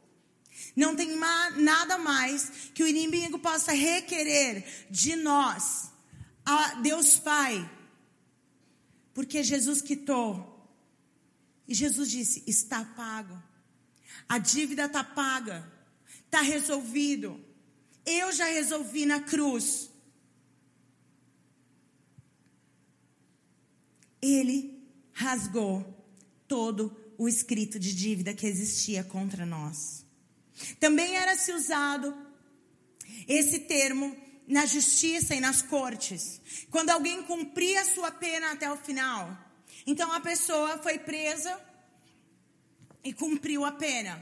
Não 0.77 0.95
tem 0.95 1.17
nada 1.57 1.99
mais 1.99 2.71
que 2.75 2.83
o 2.83 2.89
inimigo 2.89 3.39
possa 3.39 3.73
requerer 3.73 4.87
de 4.91 5.17
nós, 5.17 5.91
a 6.45 6.75
Deus 6.77 7.17
Pai, 7.17 7.69
porque 9.13 9.43
Jesus 9.43 9.81
quitou. 9.81 10.53
E 11.67 11.75
Jesus 11.75 12.11
disse: 12.11 12.43
está 12.47 12.85
pago. 12.85 13.41
A 14.29 14.39
dívida 14.39 14.85
está 14.85 15.03
paga, 15.03 15.71
está 16.25 16.41
resolvido. 16.41 17.43
Eu 18.05 18.33
já 18.33 18.47
resolvi 18.47 19.07
na 19.07 19.21
cruz. 19.21 19.91
Ele 24.25 24.83
rasgou 25.13 25.85
todo 26.49 26.97
o 27.19 27.29
escrito 27.29 27.79
de 27.79 27.95
dívida 27.95 28.33
que 28.33 28.47
existia 28.47 29.05
contra 29.05 29.45
nós. 29.45 30.05
Também 30.81 31.17
era 31.17 31.37
se 31.37 31.53
usado 31.53 32.15
esse 33.29 33.61
termo 33.61 34.17
na 34.47 34.67
justiça 34.67 35.35
e 35.35 35.41
nas 35.41 35.63
cortes, 35.63 36.41
quando 36.71 36.91
alguém 36.91 37.23
cumpria 37.23 37.83
a 37.83 37.85
sua 37.85 38.11
pena 38.11 38.53
até 38.53 38.71
o 38.71 38.77
final. 38.77 39.37
Então 39.87 40.13
a 40.13 40.21
pessoa 40.21 40.79
foi 40.79 40.99
presa 40.99 41.59
e 43.03 43.13
cumpriu 43.13 43.65
a 43.65 43.73
pena. 43.73 44.21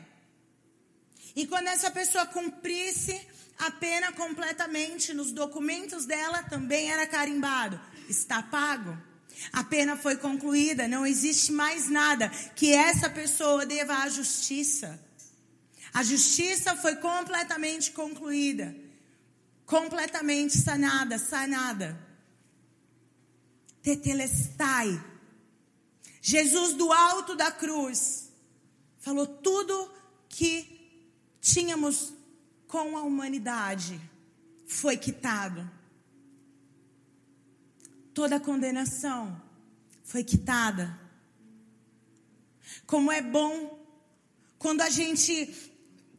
E 1.35 1.47
quando 1.47 1.69
essa 1.69 1.91
pessoa 1.91 2.27
cumprisse 2.27 3.21
a 3.59 3.71
pena 3.71 4.13
completamente, 4.13 5.15
nos 5.15 5.33
documentos 5.33 6.05
dela 6.05 6.43
também 6.43 6.91
era 6.91 7.07
carimbado: 7.07 7.81
está 8.09 8.43
pago. 8.43 9.12
A 9.53 9.65
pena 9.65 9.97
foi 9.97 10.17
concluída, 10.17 10.89
não 10.89 11.07
existe 11.07 11.53
mais 11.53 11.89
nada 11.89 12.29
que 12.55 12.73
essa 12.73 13.11
pessoa 13.11 13.67
deva 13.67 14.03
à 14.03 14.09
justiça. 14.09 15.01
A 15.93 16.03
justiça 16.03 16.77
foi 16.77 16.97
completamente 16.97 17.91
concluída, 17.91 18.75
completamente 19.67 20.57
sanada, 20.57 21.19
sanada. 21.19 21.99
Tetelestai. 23.83 25.03
Jesus 26.21 26.75
do 26.75 26.93
alto 26.93 27.35
da 27.35 27.51
cruz 27.51 28.31
falou 29.01 29.27
tudo 29.27 29.93
que 30.29 30.73
tínhamos 31.41 32.15
com 32.69 32.97
a 32.97 33.03
humanidade 33.03 34.01
foi 34.67 34.97
quitado 34.97 35.69
toda 38.15 38.41
condenação 38.41 39.41
foi 40.05 40.23
quitada. 40.23 40.99
Como 42.87 43.11
é 43.11 43.23
bom 43.23 43.81
quando 44.59 44.81
a 44.83 44.91
gente 44.91 45.53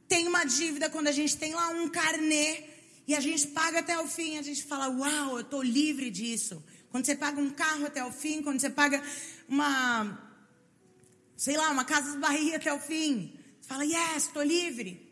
tem 0.07 0.27
uma 0.27 0.43
dívida, 0.43 0.89
quando 0.89 1.07
a 1.07 1.12
gente 1.12 1.38
tem 1.38 1.53
lá 1.53 1.69
um 1.69 1.88
carnê 1.88 2.63
e 3.07 3.15
a 3.15 3.19
gente 3.19 3.47
paga 3.47 3.79
até 3.79 4.00
o 4.00 4.07
fim, 4.07 4.38
a 4.38 4.41
gente 4.41 4.63
fala: 4.63 4.89
Uau, 4.89 5.38
eu 5.38 5.41
estou 5.41 5.62
livre 5.62 6.09
disso. 6.09 6.63
Quando 6.89 7.05
você 7.05 7.15
paga 7.15 7.39
um 7.39 7.50
carro 7.50 7.85
até 7.85 8.03
o 8.03 8.12
fim, 8.12 8.41
quando 8.41 8.59
você 8.59 8.69
paga 8.69 9.01
uma, 9.47 10.31
sei 11.35 11.57
lá, 11.57 11.69
uma 11.69 11.83
casa 11.83 12.12
de 12.12 12.17
barriga 12.17 12.57
até 12.57 12.73
o 12.73 12.79
fim, 12.79 13.38
você 13.59 13.67
fala: 13.67 13.85
Yes, 13.85 14.27
estou 14.27 14.43
livre. 14.43 15.12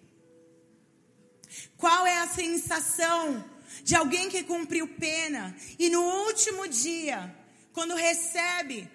Qual 1.77 2.05
é 2.05 2.17
a 2.19 2.27
sensação 2.27 3.43
de 3.83 3.95
alguém 3.95 4.29
que 4.29 4.43
cumpriu 4.43 4.87
pena 4.87 5.55
e 5.77 5.89
no 5.89 6.01
último 6.01 6.67
dia, 6.67 7.35
quando 7.73 7.95
recebe 7.95 8.89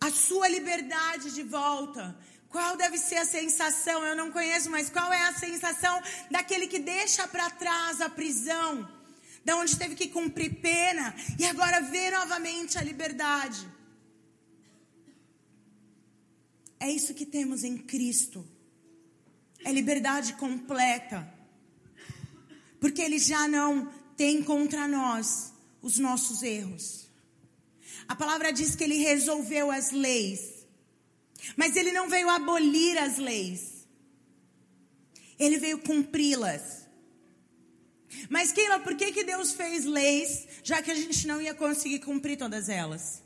a 0.00 0.10
sua 0.10 0.48
liberdade 0.48 1.32
de 1.32 1.42
volta, 1.42 2.16
qual 2.48 2.76
deve 2.76 2.98
ser 2.98 3.16
a 3.16 3.24
sensação? 3.24 4.04
Eu 4.04 4.14
não 4.14 4.30
conheço, 4.30 4.70
mas 4.70 4.88
qual 4.88 5.12
é 5.12 5.22
a 5.26 5.34
sensação 5.34 6.00
daquele 6.30 6.68
que 6.68 6.78
deixa 6.78 7.26
para 7.26 7.50
trás 7.50 8.00
a 8.00 8.08
prisão, 8.08 8.88
da 9.44 9.56
onde 9.56 9.76
teve 9.76 9.94
que 9.94 10.08
cumprir 10.08 10.60
pena 10.60 11.14
e 11.38 11.44
agora 11.46 11.80
vê 11.80 12.10
novamente 12.10 12.78
a 12.78 12.82
liberdade? 12.82 13.68
É 16.78 16.88
isso 16.90 17.14
que 17.14 17.26
temos 17.26 17.64
em 17.64 17.76
Cristo. 17.76 18.46
É 19.64 19.72
liberdade 19.72 20.34
completa 20.34 21.33
porque 22.84 23.00
ele 23.00 23.18
já 23.18 23.48
não 23.48 23.90
tem 24.14 24.42
contra 24.42 24.86
nós 24.86 25.54
os 25.80 25.98
nossos 25.98 26.42
erros. 26.42 27.10
A 28.06 28.14
palavra 28.14 28.52
diz 28.52 28.76
que 28.76 28.84
ele 28.84 28.98
resolveu 28.98 29.70
as 29.70 29.90
leis, 29.90 30.66
mas 31.56 31.76
ele 31.76 31.92
não 31.92 32.10
veio 32.10 32.28
abolir 32.28 32.98
as 32.98 33.16
leis, 33.16 33.88
ele 35.38 35.58
veio 35.58 35.78
cumpri-las. 35.78 36.86
Mas 38.28 38.52
Keila, 38.52 38.78
por 38.80 38.94
que, 38.94 39.12
que 39.12 39.24
Deus 39.24 39.54
fez 39.54 39.86
leis, 39.86 40.46
já 40.62 40.82
que 40.82 40.90
a 40.90 40.94
gente 40.94 41.26
não 41.26 41.40
ia 41.40 41.54
conseguir 41.54 42.00
cumprir 42.00 42.36
todas 42.36 42.68
elas? 42.68 43.22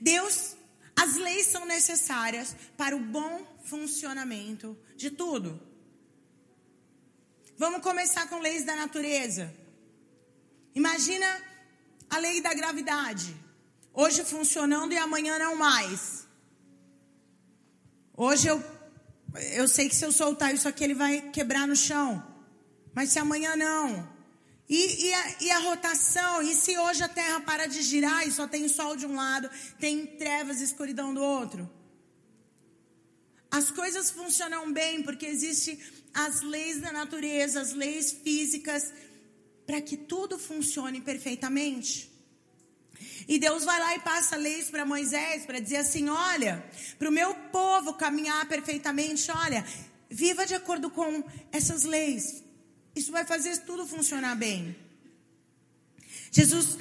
Deus 0.00 0.56
As 0.96 1.16
leis 1.16 1.48
são 1.48 1.66
necessárias 1.66 2.56
para 2.78 2.96
o 2.96 2.98
bom 2.98 3.46
funcionamento 3.62 4.74
de 4.96 5.10
tudo. 5.10 5.75
Vamos 7.58 7.80
começar 7.80 8.28
com 8.28 8.38
leis 8.38 8.64
da 8.64 8.76
natureza. 8.76 9.50
Imagina 10.74 11.26
a 12.10 12.18
lei 12.18 12.42
da 12.42 12.52
gravidade. 12.52 13.34
Hoje 13.94 14.24
funcionando 14.24 14.92
e 14.92 14.98
amanhã 14.98 15.38
não 15.38 15.56
mais. 15.56 16.26
Hoje 18.14 18.48
eu, 18.48 18.62
eu 19.54 19.66
sei 19.66 19.88
que 19.88 19.94
se 19.94 20.04
eu 20.04 20.12
soltar 20.12 20.54
isso 20.54 20.68
aqui 20.68 20.84
ele 20.84 20.92
vai 20.94 21.30
quebrar 21.30 21.66
no 21.66 21.74
chão. 21.74 22.22
Mas 22.94 23.08
se 23.08 23.18
amanhã 23.18 23.56
não. 23.56 24.06
E, 24.68 25.06
e, 25.06 25.14
a, 25.14 25.36
e, 25.40 25.50
a, 25.50 25.58
rotação, 25.60 26.42
e 26.42 26.54
se 26.54 26.76
hoje 26.76 27.02
a 27.02 27.08
Terra 27.08 27.40
para 27.40 27.66
de 27.66 27.80
girar 27.80 28.26
e 28.28 28.32
só 28.32 28.46
tem 28.46 28.68
sol 28.68 28.96
de 28.96 29.06
um 29.06 29.14
lado, 29.14 29.48
tem 29.78 30.04
trevas 30.04 30.60
e 30.60 30.64
escuridão 30.64 31.14
do 31.14 31.22
outro? 31.22 31.70
As 33.50 33.70
coisas 33.70 34.10
funcionam 34.10 34.70
bem 34.72 35.02
porque 35.02 35.24
existem 35.24 35.78
as 36.16 36.40
leis 36.40 36.80
da 36.80 36.90
natureza, 36.90 37.60
as 37.60 37.74
leis 37.74 38.10
físicas, 38.10 38.90
para 39.66 39.82
que 39.82 39.98
tudo 39.98 40.38
funcione 40.38 41.02
perfeitamente. 41.02 42.10
E 43.28 43.38
Deus 43.38 43.64
vai 43.64 43.78
lá 43.78 43.94
e 43.94 44.00
passa 44.00 44.34
leis 44.36 44.70
para 44.70 44.86
Moisés 44.86 45.44
para 45.44 45.60
dizer 45.60 45.76
assim: 45.76 46.08
olha, 46.08 46.64
para 46.98 47.10
o 47.10 47.12
meu 47.12 47.34
povo 47.52 47.92
caminhar 47.94 48.48
perfeitamente, 48.48 49.30
olha, 49.30 49.62
viva 50.08 50.46
de 50.46 50.54
acordo 50.54 50.88
com 50.88 51.22
essas 51.52 51.84
leis. 51.84 52.42
Isso 52.94 53.12
vai 53.12 53.26
fazer 53.26 53.58
tudo 53.58 53.86
funcionar 53.86 54.34
bem. 54.36 54.74
Jesus, 56.30 56.78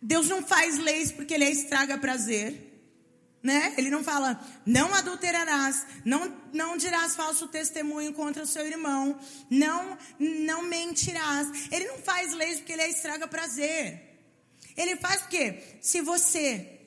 Deus 0.00 0.26
não 0.28 0.42
faz 0.42 0.78
leis 0.78 1.12
porque 1.12 1.34
ele 1.34 1.44
estraga 1.44 1.98
prazer. 1.98 2.73
Né? 3.44 3.74
Ele 3.76 3.90
não 3.90 4.02
fala, 4.02 4.40
não 4.64 4.94
adulterarás, 4.94 5.84
não, 6.02 6.34
não 6.50 6.78
dirás 6.78 7.14
falso 7.14 7.46
testemunho 7.46 8.14
contra 8.14 8.42
o 8.42 8.46
seu 8.46 8.66
irmão, 8.66 9.20
não, 9.50 9.98
não 10.18 10.62
mentirás. 10.62 11.70
Ele 11.70 11.86
não 11.88 11.98
faz 11.98 12.32
leis 12.32 12.56
porque 12.56 12.72
ele 12.72 12.84
estraga 12.84 13.28
prazer. 13.28 14.00
Ele 14.74 14.96
faz 14.96 15.20
porque 15.20 15.62
se 15.82 16.00
você 16.00 16.80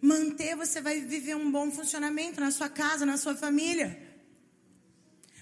manter, 0.00 0.56
você 0.56 0.80
vai 0.80 0.98
viver 1.02 1.36
um 1.36 1.52
bom 1.52 1.70
funcionamento 1.70 2.40
na 2.40 2.50
sua 2.50 2.70
casa, 2.70 3.04
na 3.04 3.18
sua 3.18 3.36
família. 3.36 4.02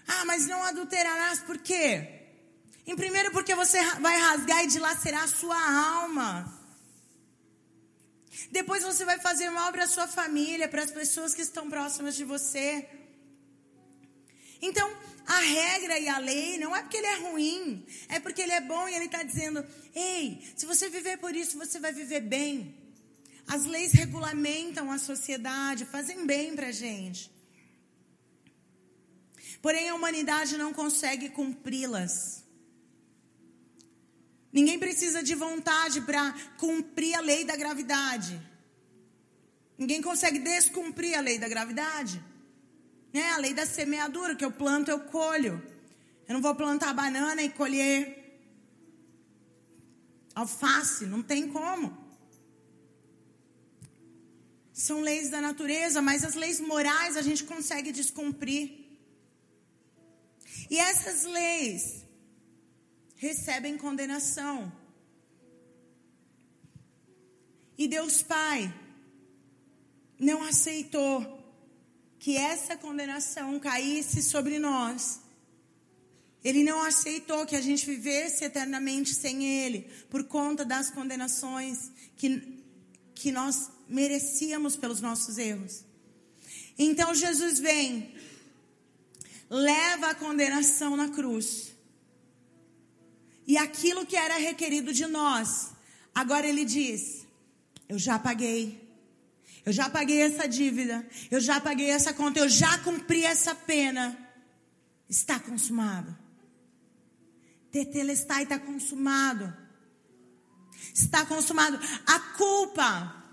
Ah, 0.08 0.24
mas 0.24 0.48
não 0.48 0.64
adulterarás 0.64 1.38
por 1.40 1.58
quê? 1.58 2.24
Em 2.84 2.96
primeiro, 2.96 3.30
porque 3.30 3.54
você 3.54 3.80
vai 4.00 4.18
rasgar 4.18 4.64
e 4.64 4.66
dilacerar 4.66 5.22
a 5.22 5.28
sua 5.28 6.00
alma. 6.00 6.55
Depois 8.50 8.82
você 8.82 9.04
vai 9.04 9.18
fazer 9.18 9.50
mal 9.50 9.72
para 9.72 9.84
a 9.84 9.88
sua 9.88 10.06
família, 10.06 10.68
para 10.68 10.82
as 10.82 10.90
pessoas 10.90 11.34
que 11.34 11.42
estão 11.42 11.68
próximas 11.68 12.14
de 12.14 12.24
você. 12.24 12.86
Então, 14.60 14.88
a 15.26 15.40
regra 15.40 15.98
e 15.98 16.08
a 16.08 16.18
lei 16.18 16.58
não 16.58 16.74
é 16.74 16.82
porque 16.82 16.96
ele 16.96 17.06
é 17.06 17.16
ruim, 17.16 17.86
é 18.08 18.20
porque 18.20 18.42
ele 18.42 18.52
é 18.52 18.60
bom 18.60 18.88
e 18.88 18.94
ele 18.94 19.06
está 19.06 19.22
dizendo: 19.22 19.64
ei, 19.94 20.42
se 20.56 20.66
você 20.66 20.88
viver 20.88 21.18
por 21.18 21.34
isso, 21.34 21.58
você 21.58 21.80
vai 21.80 21.92
viver 21.92 22.20
bem. 22.20 22.74
As 23.46 23.64
leis 23.64 23.92
regulamentam 23.92 24.90
a 24.90 24.98
sociedade, 24.98 25.84
fazem 25.86 26.26
bem 26.26 26.54
para 26.54 26.68
a 26.68 26.72
gente. 26.72 27.30
Porém, 29.62 29.88
a 29.88 29.94
humanidade 29.94 30.56
não 30.56 30.72
consegue 30.72 31.28
cumpri-las. 31.28 32.45
Ninguém 34.56 34.78
precisa 34.78 35.22
de 35.22 35.34
vontade 35.34 36.00
para 36.00 36.22
cumprir 36.56 37.14
a 37.14 37.20
lei 37.20 37.44
da 37.44 37.54
gravidade. 37.62 38.40
Ninguém 39.76 40.00
consegue 40.00 40.38
descumprir 40.38 41.14
a 41.18 41.20
lei 41.20 41.38
da 41.38 41.46
gravidade. 41.46 42.24
Né? 43.12 43.24
A 43.32 43.36
lei 43.36 43.52
da 43.52 43.66
semeadura, 43.66 44.34
que 44.34 44.46
eu 44.46 44.50
planto, 44.50 44.90
eu 44.90 45.00
colho. 45.00 45.54
Eu 46.26 46.32
não 46.32 46.40
vou 46.40 46.54
plantar 46.54 46.94
banana 46.94 47.42
e 47.42 47.50
colher 47.50 47.98
alface, 50.34 51.04
não 51.04 51.22
tem 51.22 51.48
como. 51.48 51.86
São 54.72 55.02
leis 55.02 55.28
da 55.28 55.42
natureza, 55.42 56.00
mas 56.00 56.24
as 56.24 56.34
leis 56.34 56.60
morais 56.60 57.14
a 57.18 57.20
gente 57.20 57.44
consegue 57.44 57.92
descumprir. 57.92 58.64
E 60.70 60.78
essas 60.78 61.24
leis 61.24 62.05
recebem 63.16 63.76
condenação. 63.76 64.72
E 67.78 67.88
Deus 67.88 68.22
Pai 68.22 68.72
não 70.18 70.42
aceitou 70.42 71.36
que 72.18 72.36
essa 72.36 72.76
condenação 72.76 73.58
caísse 73.60 74.22
sobre 74.22 74.58
nós. 74.58 75.20
Ele 76.42 76.62
não 76.62 76.82
aceitou 76.82 77.44
que 77.44 77.56
a 77.56 77.60
gente 77.60 77.84
vivesse 77.84 78.44
eternamente 78.44 79.12
sem 79.12 79.44
Ele, 79.44 79.90
por 80.08 80.24
conta 80.24 80.64
das 80.64 80.90
condenações 80.90 81.90
que, 82.16 82.62
que 83.14 83.32
nós 83.32 83.70
merecíamos 83.88 84.76
pelos 84.76 85.00
nossos 85.00 85.38
erros. 85.38 85.84
Então 86.78 87.14
Jesus 87.14 87.58
vem, 87.58 88.14
leva 89.50 90.10
a 90.10 90.14
condenação 90.14 90.96
na 90.96 91.08
cruz 91.08 91.75
e 93.46 93.56
aquilo 93.56 94.04
que 94.04 94.16
era 94.16 94.36
requerido 94.38 94.92
de 94.92 95.06
nós. 95.06 95.70
Agora 96.14 96.46
ele 96.46 96.64
diz: 96.64 97.26
Eu 97.88 97.98
já 97.98 98.18
paguei. 98.18 98.84
Eu 99.64 99.72
já 99.72 99.88
paguei 99.90 100.20
essa 100.20 100.48
dívida. 100.48 101.06
Eu 101.30 101.40
já 101.40 101.60
paguei 101.60 101.90
essa 101.90 102.12
conta. 102.12 102.38
Eu 102.38 102.48
já 102.48 102.78
cumpri 102.78 103.24
essa 103.24 103.54
pena. 103.54 104.16
Está 105.08 105.38
consumado. 105.38 106.16
Tetelestai 107.70 108.44
está 108.44 108.58
consumado. 108.58 109.52
Está 110.94 111.24
consumado. 111.26 111.78
A 112.06 112.18
culpa 112.36 113.24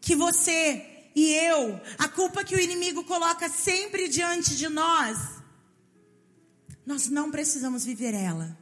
que 0.00 0.16
você 0.16 0.86
e 1.14 1.32
eu, 1.32 1.80
a 1.98 2.08
culpa 2.08 2.44
que 2.44 2.54
o 2.54 2.60
inimigo 2.60 3.04
coloca 3.04 3.48
sempre 3.48 4.08
diante 4.08 4.56
de 4.56 4.68
nós, 4.68 5.18
nós 6.86 7.08
não 7.08 7.30
precisamos 7.30 7.84
viver 7.84 8.14
ela. 8.14 8.56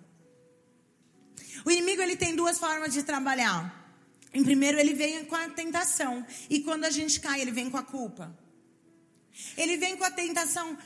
O 1.69 1.71
inimigo 1.71 2.01
ele 2.01 2.17
tem 2.17 2.35
duas 2.35 2.59
formas 2.59 2.95
de 2.95 3.03
trabalhar. 3.03 3.61
Em 4.33 4.43
primeiro, 4.43 4.79
ele 4.81 4.95
vem 4.95 5.23
com 5.27 5.37
a 5.37 5.51
tentação. 5.51 6.27
E 6.49 6.61
quando 6.61 6.85
a 6.85 6.91
gente 6.91 7.21
cai, 7.21 7.43
ele 7.43 7.51
vem 7.51 7.69
com 7.69 7.77
a 7.77 7.83
culpa. 7.83 8.35
Ele 9.55 9.77
vem 9.77 9.95
com 9.95 10.03
a 10.03 10.11
tentação. 10.11 10.79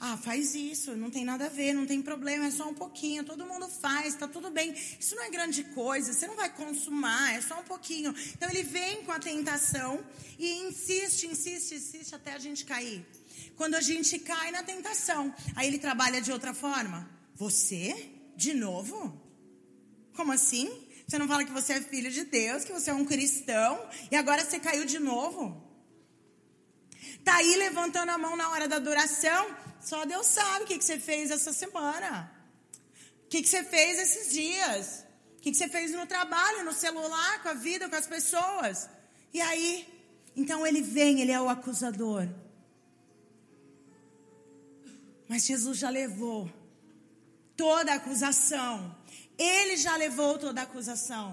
Ah, 0.00 0.16
faz 0.16 0.54
isso, 0.54 0.96
não 0.96 1.10
tem 1.10 1.26
nada 1.26 1.44
a 1.44 1.48
ver, 1.50 1.74
não 1.74 1.84
tem 1.84 2.00
problema, 2.00 2.46
é 2.46 2.50
só 2.50 2.66
um 2.70 2.72
pouquinho, 2.72 3.22
todo 3.22 3.44
mundo 3.44 3.68
faz, 3.68 4.14
tá 4.14 4.26
tudo 4.26 4.48
bem. 4.48 4.74
Isso 4.98 5.14
não 5.14 5.24
é 5.24 5.28
grande 5.28 5.62
coisa, 5.64 6.14
você 6.14 6.26
não 6.26 6.36
vai 6.36 6.48
consumar, 6.48 7.34
é 7.34 7.42
só 7.42 7.60
um 7.60 7.64
pouquinho. 7.64 8.14
Então 8.32 8.48
ele 8.48 8.62
vem 8.62 9.04
com 9.04 9.12
a 9.12 9.18
tentação 9.18 10.02
e 10.38 10.62
insiste, 10.62 11.26
insiste, 11.26 11.74
insiste 11.74 12.14
até 12.14 12.32
a 12.32 12.38
gente 12.38 12.64
cair. 12.64 13.04
Quando 13.56 13.74
a 13.74 13.82
gente 13.82 14.18
cai 14.20 14.52
na 14.52 14.62
tentação, 14.62 15.34
aí 15.54 15.66
ele 15.66 15.78
trabalha 15.78 16.18
de 16.22 16.32
outra 16.32 16.54
forma. 16.54 17.06
Você? 17.34 18.08
De 18.34 18.54
novo? 18.54 19.27
Como 20.18 20.32
assim? 20.32 20.68
Você 21.06 21.16
não 21.16 21.28
fala 21.28 21.44
que 21.44 21.52
você 21.52 21.74
é 21.74 21.80
filho 21.80 22.10
de 22.10 22.24
Deus, 22.24 22.64
que 22.64 22.72
você 22.72 22.90
é 22.90 22.92
um 22.92 23.04
cristão 23.04 23.88
e 24.10 24.16
agora 24.16 24.44
você 24.44 24.58
caiu 24.58 24.84
de 24.84 24.98
novo? 24.98 25.42
Tá 27.24 27.36
aí 27.36 27.54
levantando 27.54 28.10
a 28.10 28.18
mão 28.18 28.34
na 28.36 28.50
hora 28.50 28.66
da 28.66 28.76
adoração, 28.76 29.42
só 29.80 30.04
Deus 30.04 30.26
sabe 30.26 30.64
o 30.64 30.66
que, 30.66 30.76
que 30.76 30.84
você 30.84 30.98
fez 30.98 31.30
essa 31.30 31.52
semana. 31.52 32.32
O 33.26 33.28
que, 33.28 33.42
que 33.42 33.48
você 33.48 33.62
fez 33.62 33.96
esses 34.00 34.32
dias? 34.32 35.04
O 35.36 35.40
que, 35.40 35.52
que 35.52 35.56
você 35.56 35.68
fez 35.68 35.92
no 35.92 36.04
trabalho, 36.04 36.64
no 36.64 36.72
celular, 36.72 37.40
com 37.44 37.50
a 37.50 37.54
vida, 37.54 37.88
com 37.88 37.94
as 37.94 38.08
pessoas? 38.08 38.90
E 39.32 39.40
aí, 39.40 39.86
então 40.34 40.66
ele 40.66 40.82
vem, 40.82 41.20
ele 41.20 41.30
é 41.30 41.40
o 41.40 41.48
acusador. 41.48 42.28
Mas 45.28 45.46
Jesus 45.46 45.78
já 45.78 45.90
levou 45.90 46.52
toda 47.56 47.92
a 47.92 47.96
acusação 48.02 48.97
ele 49.38 49.76
já 49.76 49.96
levou 49.96 50.38
toda 50.38 50.60
a 50.60 50.64
acusação. 50.64 51.26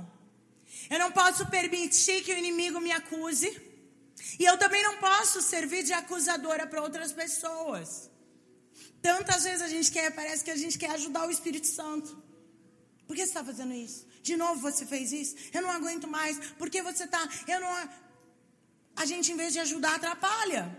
Eu 0.90 1.00
não 1.00 1.12
posso 1.12 1.46
permitir 1.48 2.24
que 2.24 2.34
o 2.34 2.38
inimigo 2.38 2.80
me 2.80 2.92
acuse. 2.92 3.50
E 4.40 4.46
eu 4.46 4.58
também 4.58 4.84
não 4.84 4.98
posso 4.98 5.42
servir 5.42 5.84
de 5.84 5.94
acusadora 5.94 6.68
para 6.68 6.82
outras 6.82 7.12
pessoas. 7.12 8.10
Tantas 9.02 9.44
vezes 9.44 9.62
a 9.62 9.68
gente 9.68 9.92
quer, 9.92 10.14
parece 10.14 10.44
que 10.44 10.52
a 10.52 10.56
gente 10.56 10.78
quer 10.78 10.92
ajudar 10.92 11.28
o 11.28 11.32
Espírito 11.32 11.68
Santo. 11.68 12.24
Por 13.08 13.16
que 13.16 13.22
você 13.22 13.28
está 13.28 13.44
fazendo 13.44 13.74
isso? 13.74 14.08
De 14.22 14.36
novo 14.36 14.60
você 14.62 14.86
fez 14.86 15.12
isso? 15.12 15.36
Eu 15.54 15.62
não 15.62 15.70
aguento 15.70 16.08
mais. 16.08 16.38
Por 16.54 16.70
que 16.70 16.82
você 16.82 17.04
está. 17.04 17.28
Eu 17.48 17.60
não. 17.60 17.90
A 18.96 19.06
gente, 19.06 19.32
em 19.32 19.38
vez 19.38 19.54
de 19.54 19.60
ajudar, 19.60 19.96
atrapalha. 19.96 20.76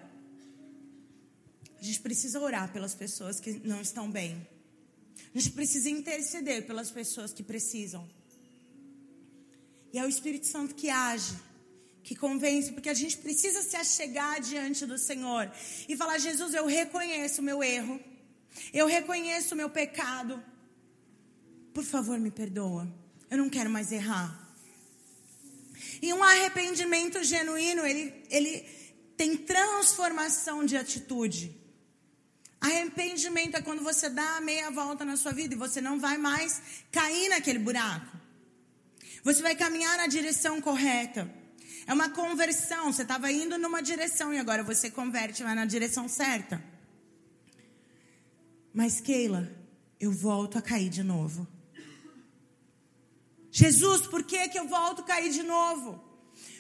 A 1.79 1.83
gente 1.83 2.01
precisa 2.01 2.41
orar 2.41 2.73
pelas 2.73 2.95
pessoas 2.95 3.39
que 3.39 3.53
não 3.65 3.81
estão 3.81 4.11
bem. 4.11 4.47
A 5.35 5.39
gente 5.39 5.53
precisa 5.53 5.91
interceder 5.91 6.67
pelas 6.67 6.91
pessoas 6.91 7.33
que 7.33 7.43
precisam. 7.43 8.09
E 9.93 9.99
é 9.99 10.05
o 10.05 10.09
Espírito 10.09 10.47
Santo 10.47 10.75
que 10.75 10.91
age, 10.91 11.35
que 12.03 12.15
convence, 12.15 12.73
porque 12.73 12.89
a 12.89 12.95
gente 12.95 13.17
precisa 13.19 13.62
se 13.62 13.77
achegar 13.77 14.41
diante 14.41 14.87
do 14.87 14.99
Senhor 14.99 15.51
e 15.89 15.97
falar: 15.97 16.19
Jesus, 16.19 16.55
eu 16.55 16.67
reconheço 16.67 17.41
o 17.41 17.45
meu 17.45 17.62
erro, 17.62 18.01
eu 18.73 18.87
reconheço 18.87 19.55
o 19.55 19.57
meu 19.57 19.71
pecado. 19.71 20.43
Por 21.73 21.85
favor, 21.85 22.19
me 22.19 22.31
perdoa. 22.31 22.91
Eu 23.31 23.39
não 23.39 23.51
quero 23.51 23.69
mais 23.69 23.93
errar. 23.93 24.47
E 26.01 26.12
um 26.12 26.23
arrependimento 26.23 27.23
genuíno, 27.23 27.85
ele, 27.85 28.15
ele 28.31 28.65
tem 29.17 29.37
transformação 29.37 30.65
de 30.65 30.77
atitude. 30.77 31.55
Arrependimento 32.61 33.57
é 33.57 33.62
quando 33.62 33.83
você 33.83 34.09
dá 34.09 34.37
a 34.37 34.40
meia 34.40 34.71
volta 34.71 35.05
na 35.05 35.16
sua 35.16 35.33
vida 35.33 35.55
e 35.55 35.59
você 35.59 35.81
não 35.81 36.01
vai 36.01 36.16
mais 36.16 36.61
cair 36.90 37.29
naquele 37.29 37.59
buraco. 37.59 38.16
Você 39.23 39.42
vai 39.42 39.55
caminhar 39.55 39.97
na 39.97 40.07
direção 40.07 40.61
correta. 40.61 41.31
É 41.87 41.92
uma 41.92 42.11
conversão. 42.11 42.92
Você 42.92 43.03
estava 43.03 43.31
indo 43.31 43.59
numa 43.59 43.83
direção 43.83 44.33
e 44.33 44.38
agora 44.38 44.62
você 44.62 44.90
converte, 44.90 45.42
vai 45.42 45.55
na 45.55 45.64
direção 45.64 46.09
certa. 46.09 46.62
Mas, 48.73 49.01
Keila, 49.01 49.51
eu 49.99 50.12
volto 50.12 50.59
a 50.59 50.62
cair 50.62 50.88
de 50.88 51.03
novo. 51.03 51.47
Jesus, 53.51 54.07
por 54.07 54.23
que, 54.23 54.49
que 54.49 54.59
eu 54.59 54.69
volto 54.69 55.01
a 55.01 55.05
cair 55.05 55.31
de 55.31 55.42
novo? 55.42 56.05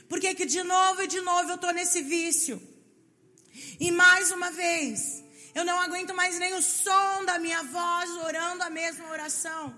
Por 0.08 0.18
que, 0.18 0.34
que 0.34 0.46
de 0.46 0.62
novo 0.62 1.02
e 1.02 1.06
de 1.06 1.20
novo 1.20 1.50
eu 1.50 1.56
estou 1.56 1.72
nesse 1.72 2.00
vício? 2.02 2.60
E 3.78 3.90
mais 3.90 4.30
uma 4.30 4.50
vez, 4.50 5.22
eu 5.56 5.64
não 5.64 5.80
aguento 5.80 6.12
mais 6.14 6.38
nem 6.38 6.52
o 6.52 6.60
som 6.60 7.24
da 7.24 7.38
minha 7.38 7.62
voz 7.62 8.10
orando 8.28 8.62
a 8.62 8.68
mesma 8.68 9.08
oração. 9.08 9.74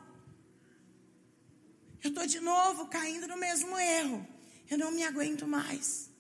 Eu 2.03 2.11
estou 2.11 2.27
de 2.27 2.41
novo 2.41 2.87
caindo 2.87 3.29
no 3.29 3.37
mesmo 3.37 3.79
erro. 3.79 4.27
Eu 4.69 4.77
não 4.77 4.91
me 4.91 5.05
aguento 5.05 5.47
mais. 5.47 6.11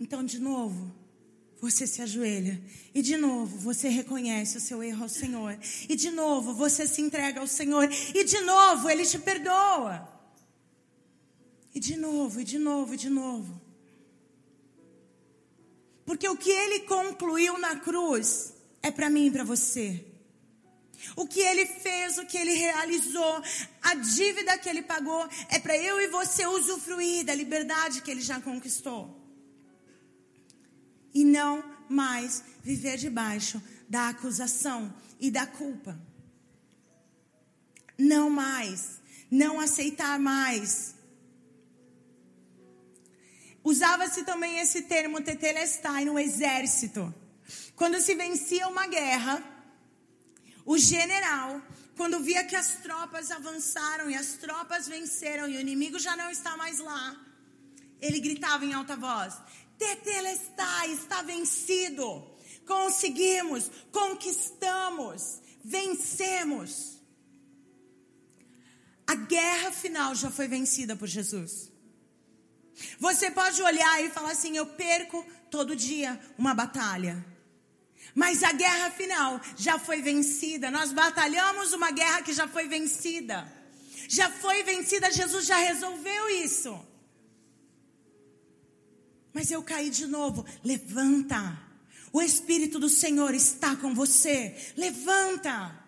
Então, 0.00 0.24
de 0.24 0.38
novo, 0.38 0.90
você 1.60 1.86
se 1.86 2.00
ajoelha. 2.00 2.60
E 2.94 3.02
de 3.02 3.18
novo, 3.18 3.56
você 3.58 3.88
reconhece 3.88 4.56
o 4.56 4.60
seu 4.60 4.82
erro 4.82 5.02
ao 5.02 5.08
Senhor. 5.10 5.58
E 5.88 5.94
de 5.94 6.10
novo, 6.10 6.54
você 6.54 6.88
se 6.88 7.02
entrega 7.02 7.38
ao 7.40 7.46
Senhor. 7.46 7.86
E 8.14 8.24
de 8.24 8.40
novo, 8.40 8.88
Ele 8.88 9.04
te 9.04 9.18
perdoa. 9.18 10.08
E 11.74 11.78
de 11.78 11.96
novo, 11.96 12.40
e 12.40 12.44
de 12.44 12.58
novo, 12.58 12.94
e 12.94 12.96
de 12.96 13.10
novo. 13.10 13.61
Porque 16.12 16.28
o 16.28 16.36
que 16.36 16.50
Ele 16.50 16.80
concluiu 16.80 17.56
na 17.56 17.76
cruz 17.76 18.52
é 18.82 18.90
para 18.90 19.08
mim 19.08 19.28
e 19.28 19.30
para 19.30 19.44
você. 19.44 20.04
O 21.16 21.26
que 21.26 21.40
ele 21.40 21.64
fez, 21.64 22.18
o 22.18 22.26
que 22.26 22.36
ele 22.36 22.52
realizou, 22.52 23.42
a 23.80 23.94
dívida 23.94 24.58
que 24.58 24.68
ele 24.68 24.82
pagou, 24.82 25.26
é 25.48 25.58
para 25.58 25.74
eu 25.74 25.98
e 26.02 26.08
você 26.08 26.46
usufruir 26.46 27.24
da 27.24 27.34
liberdade 27.34 28.02
que 28.02 28.10
ele 28.10 28.20
já 28.20 28.38
conquistou. 28.38 29.18
E 31.14 31.24
não 31.24 31.64
mais 31.88 32.44
viver 32.62 32.98
debaixo 32.98 33.62
da 33.88 34.10
acusação 34.10 34.94
e 35.18 35.30
da 35.30 35.46
culpa. 35.46 35.98
Não 37.96 38.28
mais. 38.28 39.00
Não 39.30 39.58
aceitar 39.58 40.18
mais. 40.18 40.94
Usava-se 43.64 44.24
também 44.24 44.58
esse 44.58 44.82
termo 44.82 45.22
tetelestai 45.22 46.04
no 46.04 46.18
exército. 46.18 47.14
Quando 47.76 48.00
se 48.00 48.14
vencia 48.14 48.68
uma 48.68 48.86
guerra, 48.86 49.42
o 50.64 50.76
general, 50.76 51.62
quando 51.96 52.20
via 52.20 52.44
que 52.44 52.56
as 52.56 52.76
tropas 52.76 53.30
avançaram 53.30 54.10
e 54.10 54.14
as 54.14 54.34
tropas 54.34 54.88
venceram 54.88 55.48
e 55.48 55.56
o 55.56 55.60
inimigo 55.60 55.98
já 55.98 56.16
não 56.16 56.30
está 56.30 56.56
mais 56.56 56.78
lá, 56.78 57.16
ele 58.00 58.20
gritava 58.20 58.64
em 58.64 58.72
alta 58.72 58.96
voz: 58.96 59.34
Tetelestai, 59.78 60.92
está 60.92 61.22
vencido. 61.22 62.30
Conseguimos, 62.66 63.70
conquistamos, 63.90 65.40
vencemos. 65.64 66.98
A 69.06 69.14
guerra 69.14 69.72
final 69.72 70.14
já 70.14 70.30
foi 70.30 70.46
vencida 70.46 70.94
por 70.94 71.08
Jesus. 71.08 71.71
Você 72.98 73.30
pode 73.30 73.62
olhar 73.62 74.04
e 74.04 74.10
falar 74.10 74.32
assim: 74.32 74.56
eu 74.56 74.66
perco 74.66 75.24
todo 75.50 75.76
dia 75.76 76.18
uma 76.38 76.54
batalha. 76.54 77.24
Mas 78.14 78.42
a 78.42 78.52
guerra 78.52 78.90
final 78.90 79.40
já 79.56 79.78
foi 79.78 80.02
vencida. 80.02 80.70
Nós 80.70 80.92
batalhamos 80.92 81.72
uma 81.72 81.90
guerra 81.90 82.22
que 82.22 82.32
já 82.32 82.46
foi 82.46 82.68
vencida. 82.68 83.50
Já 84.08 84.28
foi 84.28 84.62
vencida, 84.62 85.10
Jesus 85.10 85.46
já 85.46 85.56
resolveu 85.56 86.28
isso. 86.28 86.78
Mas 89.32 89.50
eu 89.50 89.62
caí 89.62 89.88
de 89.88 90.06
novo. 90.06 90.44
Levanta. 90.62 91.58
O 92.12 92.20
Espírito 92.20 92.78
do 92.78 92.88
Senhor 92.88 93.34
está 93.34 93.74
com 93.76 93.94
você. 93.94 94.54
Levanta. 94.76 95.80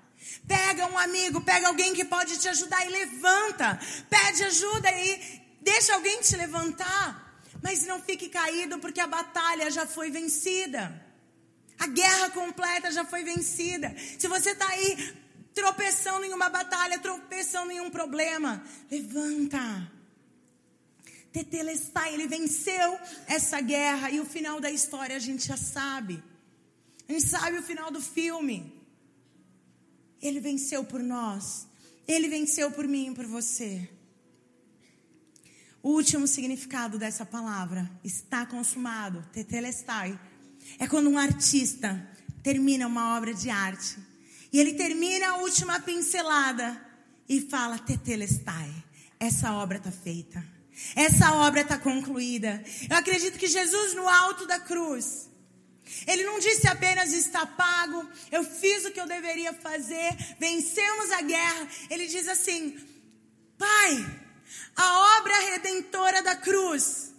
Pega 0.48 0.86
um 0.86 0.98
amigo, 0.98 1.42
pega 1.42 1.68
alguém 1.68 1.92
que 1.92 2.04
pode 2.04 2.38
te 2.38 2.48
ajudar 2.48 2.86
e 2.86 2.88
levanta. 2.88 3.78
Pede 4.08 4.44
ajuda 4.44 4.90
e 4.92 5.43
deixa 5.64 5.94
alguém 5.94 6.20
te 6.20 6.36
levantar. 6.36 7.22
Mas 7.62 7.86
não 7.86 8.00
fique 8.00 8.28
caído 8.28 8.78
porque 8.78 9.00
a 9.00 9.06
batalha 9.06 9.70
já 9.70 9.86
foi 9.86 10.10
vencida. 10.10 11.02
A 11.78 11.86
guerra 11.86 12.30
completa 12.30 12.92
já 12.92 13.04
foi 13.04 13.24
vencida. 13.24 13.94
Se 14.18 14.28
você 14.28 14.50
está 14.50 14.68
aí 14.68 15.14
tropeçando 15.54 16.24
em 16.24 16.34
uma 16.34 16.48
batalha, 16.48 16.98
tropeçando 16.98 17.72
em 17.72 17.80
um 17.80 17.90
problema, 17.90 18.62
levanta. 18.90 19.90
Tetelestai, 21.32 22.14
ele 22.14 22.28
venceu 22.28 22.98
essa 23.26 23.60
guerra 23.60 24.10
e 24.10 24.20
o 24.20 24.26
final 24.26 24.60
da 24.60 24.70
história 24.70 25.16
a 25.16 25.18
gente 25.18 25.46
já 25.46 25.56
sabe. 25.56 26.22
A 27.08 27.12
gente 27.12 27.26
sabe 27.26 27.58
o 27.58 27.62
final 27.62 27.90
do 27.90 28.00
filme. 28.00 28.72
Ele 30.20 30.38
venceu 30.38 30.84
por 30.84 31.02
nós. 31.02 31.66
Ele 32.06 32.28
venceu 32.28 32.70
por 32.70 32.86
mim 32.86 33.10
e 33.10 33.14
por 33.14 33.26
você. 33.26 33.88
O 35.84 35.90
último 35.90 36.26
significado 36.26 36.98
dessa 36.98 37.26
palavra 37.26 37.90
está 38.02 38.46
consumado, 38.46 39.22
tetelestai 39.34 40.18
é 40.78 40.88
quando 40.88 41.10
um 41.10 41.18
artista 41.18 42.08
termina 42.42 42.86
uma 42.86 43.18
obra 43.18 43.34
de 43.34 43.50
arte 43.50 43.98
e 44.50 44.58
ele 44.58 44.72
termina 44.72 45.28
a 45.28 45.36
última 45.36 45.78
pincelada 45.78 46.80
e 47.28 47.38
fala: 47.42 47.78
Tetelestai, 47.78 48.72
essa 49.20 49.52
obra 49.52 49.76
está 49.76 49.92
feita. 49.92 50.42
Essa 50.96 51.34
obra 51.34 51.60
está 51.60 51.76
concluída. 51.76 52.64
Eu 52.88 52.96
acredito 52.96 53.38
que 53.38 53.46
Jesus, 53.46 53.94
no 53.94 54.08
alto 54.08 54.46
da 54.46 54.58
cruz, 54.58 55.28
ele 56.06 56.24
não 56.24 56.38
disse 56.38 56.66
apenas 56.66 57.12
está 57.12 57.44
pago, 57.44 58.08
eu 58.32 58.42
fiz 58.42 58.86
o 58.86 58.90
que 58.90 59.00
eu 59.02 59.06
deveria 59.06 59.52
fazer, 59.52 60.16
vencemos 60.40 61.12
a 61.12 61.20
guerra. 61.20 61.68
Ele 61.90 62.06
diz 62.06 62.26
assim: 62.26 62.74
Pai, 63.58 64.23
a 64.76 65.18
obra 65.18 65.34
redentora 65.50 66.22
da 66.22 66.36
cruz, 66.36 67.12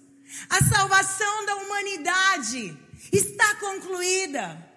a 0.50 0.64
salvação 0.64 1.46
da 1.46 1.56
humanidade, 1.56 2.78
Está 3.12 3.56
concluída. 3.56 4.72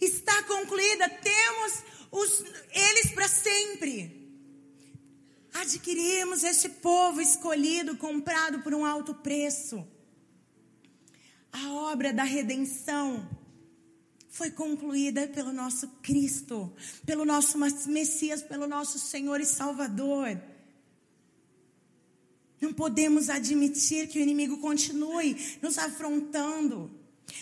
Está 0.00 0.42
concluída. 0.44 1.08
Temos 1.08 1.82
os, 2.10 2.44
eles 2.72 3.12
para 3.12 3.28
sempre. 3.28 4.20
Adquirimos 5.54 6.42
esse 6.44 6.68
povo 6.68 7.20
escolhido, 7.20 7.96
comprado 7.96 8.60
por 8.60 8.74
um 8.74 8.84
alto 8.84 9.14
preço. 9.14 9.86
A 11.52 11.72
obra 11.72 12.12
da 12.12 12.24
redenção 12.24 13.28
foi 14.30 14.50
concluída 14.50 15.28
pelo 15.28 15.52
nosso 15.52 15.86
Cristo, 16.02 16.74
pelo 17.04 17.24
nosso 17.24 17.58
Messias, 17.88 18.42
pelo 18.42 18.66
nosso 18.66 18.98
Senhor 18.98 19.40
e 19.40 19.44
Salvador. 19.44 20.40
Não 22.62 22.72
podemos 22.72 23.28
admitir 23.28 24.06
que 24.06 24.20
o 24.20 24.22
inimigo 24.22 24.58
continue 24.58 25.58
nos 25.60 25.76
afrontando. 25.76 26.88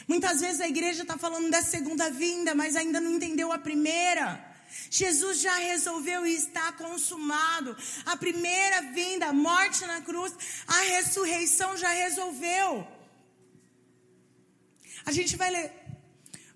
Muitas 0.08 0.40
vezes 0.40 0.62
a 0.62 0.68
igreja 0.68 1.02
está 1.02 1.18
falando 1.18 1.50
da 1.50 1.62
segunda 1.62 2.08
vinda, 2.10 2.54
mas 2.54 2.74
ainda 2.74 2.98
não 2.98 3.12
entendeu 3.16 3.52
a 3.52 3.58
primeira. 3.58 4.42
Jesus 4.90 5.40
já 5.40 5.54
resolveu 5.56 6.24
e 6.26 6.34
está 6.34 6.72
consumado. 6.72 7.76
A 8.06 8.16
primeira 8.16 8.80
vinda, 8.92 9.26
a 9.26 9.32
morte 9.32 9.84
na 9.84 10.00
cruz, 10.00 10.32
a 10.66 10.80
ressurreição 10.94 11.76
já 11.76 11.90
resolveu. 11.90 12.88
A 15.04 15.12
gente 15.12 15.36
vai 15.36 15.50
ler 15.50 15.70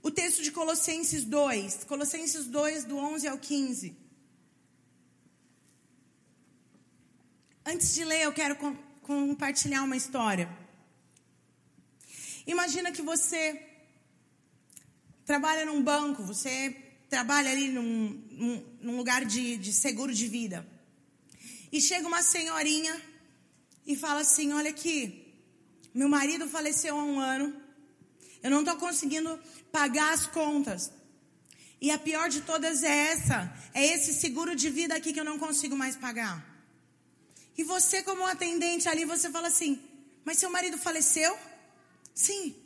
o 0.02 0.10
texto 0.10 0.42
de 0.42 0.50
Colossenses 0.50 1.22
2, 1.24 1.84
Colossenses 1.84 2.46
2, 2.46 2.86
do 2.86 2.96
11 2.96 3.28
ao 3.28 3.36
15. 3.36 4.03
Antes 7.74 7.92
de 7.92 8.04
ler, 8.04 8.22
eu 8.22 8.32
quero 8.32 8.56
compartilhar 9.02 9.82
uma 9.82 9.96
história. 9.96 10.48
Imagina 12.46 12.92
que 12.92 13.02
você 13.02 13.60
trabalha 15.26 15.64
num 15.66 15.82
banco, 15.82 16.22
você 16.22 16.54
trabalha 17.10 17.50
ali 17.50 17.66
num, 17.72 18.10
num, 18.30 18.64
num 18.80 18.96
lugar 18.96 19.24
de, 19.24 19.56
de 19.56 19.72
seguro 19.72 20.14
de 20.14 20.28
vida. 20.28 20.64
E 21.72 21.80
chega 21.80 22.06
uma 22.06 22.22
senhorinha 22.22 22.94
e 23.84 23.96
fala 23.96 24.20
assim: 24.20 24.52
Olha 24.52 24.70
aqui, 24.70 25.34
meu 25.92 26.08
marido 26.08 26.48
faleceu 26.48 26.96
há 26.96 27.02
um 27.02 27.18
ano, 27.18 27.60
eu 28.40 28.52
não 28.52 28.60
estou 28.60 28.76
conseguindo 28.76 29.36
pagar 29.72 30.12
as 30.12 30.28
contas. 30.28 30.92
E 31.80 31.90
a 31.90 31.98
pior 31.98 32.28
de 32.28 32.42
todas 32.42 32.84
é 32.84 32.96
essa: 33.08 33.52
é 33.74 33.84
esse 33.84 34.14
seguro 34.14 34.54
de 34.54 34.70
vida 34.70 34.94
aqui 34.94 35.12
que 35.12 35.18
eu 35.18 35.24
não 35.24 35.40
consigo 35.40 35.74
mais 35.74 35.96
pagar. 35.96 36.53
E 37.56 37.62
você, 37.62 38.02
como 38.02 38.26
atendente 38.26 38.88
ali, 38.88 39.04
você 39.04 39.30
fala 39.30 39.48
assim: 39.48 39.82
Mas 40.24 40.38
seu 40.38 40.50
marido 40.50 40.76
faleceu? 40.76 41.38
Sim. 42.14 42.56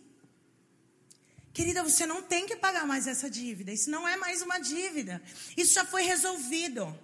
Querida, 1.52 1.82
você 1.82 2.06
não 2.06 2.22
tem 2.22 2.46
que 2.46 2.56
pagar 2.56 2.86
mais 2.86 3.06
essa 3.06 3.28
dívida. 3.28 3.72
Isso 3.72 3.90
não 3.90 4.06
é 4.06 4.16
mais 4.16 4.42
uma 4.42 4.58
dívida. 4.58 5.20
Isso 5.56 5.74
já 5.74 5.84
foi 5.84 6.02
resolvido. 6.02 6.96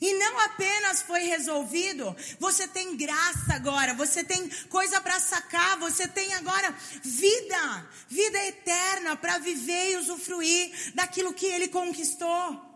E 0.00 0.14
não 0.14 0.38
apenas 0.40 1.02
foi 1.02 1.22
resolvido, 1.22 2.14
você 2.38 2.68
tem 2.68 2.96
graça 2.96 3.54
agora, 3.54 3.94
você 3.94 4.22
tem 4.22 4.48
coisa 4.68 5.00
para 5.00 5.18
sacar, 5.18 5.78
você 5.78 6.06
tem 6.06 6.34
agora 6.34 6.70
vida, 7.02 7.88
vida 8.08 8.38
eterna 8.46 9.16
para 9.16 9.38
viver 9.38 9.92
e 9.92 9.96
usufruir 9.96 10.92
daquilo 10.94 11.32
que 11.32 11.46
ele 11.46 11.68
conquistou. 11.68 12.67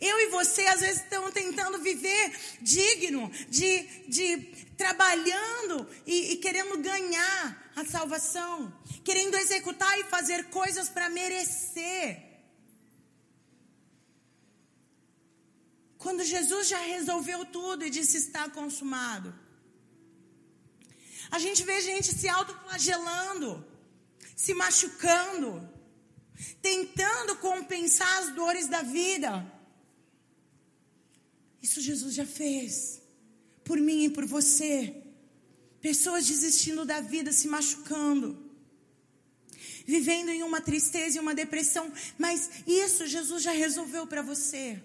Eu 0.00 0.18
e 0.20 0.30
você 0.30 0.66
às 0.66 0.80
vezes 0.80 1.02
estamos 1.02 1.32
tentando 1.32 1.78
viver 1.78 2.38
digno, 2.60 3.30
de, 3.48 3.82
de 4.08 4.38
trabalhando 4.76 5.88
e, 6.06 6.32
e 6.32 6.36
querendo 6.36 6.78
ganhar 6.78 7.72
a 7.74 7.84
salvação, 7.84 8.72
querendo 9.04 9.36
executar 9.36 9.98
e 9.98 10.04
fazer 10.04 10.44
coisas 10.50 10.88
para 10.88 11.08
merecer. 11.08 12.22
Quando 15.98 16.22
Jesus 16.22 16.68
já 16.68 16.78
resolveu 16.78 17.44
tudo 17.46 17.84
e 17.84 17.90
disse 17.90 18.16
está 18.16 18.48
consumado. 18.48 19.34
A 21.30 21.38
gente 21.38 21.64
vê 21.64 21.80
gente 21.80 22.12
se 22.14 22.28
autoflagelando, 22.28 23.66
se 24.36 24.54
machucando, 24.54 25.68
tentando 26.62 27.36
compensar 27.36 28.18
as 28.18 28.34
dores 28.34 28.68
da 28.68 28.82
vida. 28.82 29.55
Isso 31.66 31.80
Jesus 31.80 32.12
já 32.20 32.26
fez 32.40 33.00
por 33.68 33.78
mim 33.78 34.00
e 34.06 34.10
por 34.16 34.24
você. 34.36 34.74
Pessoas 35.88 36.26
desistindo 36.32 36.84
da 36.84 37.00
vida, 37.00 37.30
se 37.32 37.46
machucando, 37.54 38.28
vivendo 39.94 40.30
em 40.30 40.42
uma 40.42 40.60
tristeza 40.60 41.16
e 41.16 41.20
uma 41.20 41.34
depressão, 41.42 41.92
mas 42.18 42.50
isso 42.66 43.06
Jesus 43.06 43.42
já 43.42 43.52
resolveu 43.64 44.04
para 44.06 44.22
você 44.32 44.82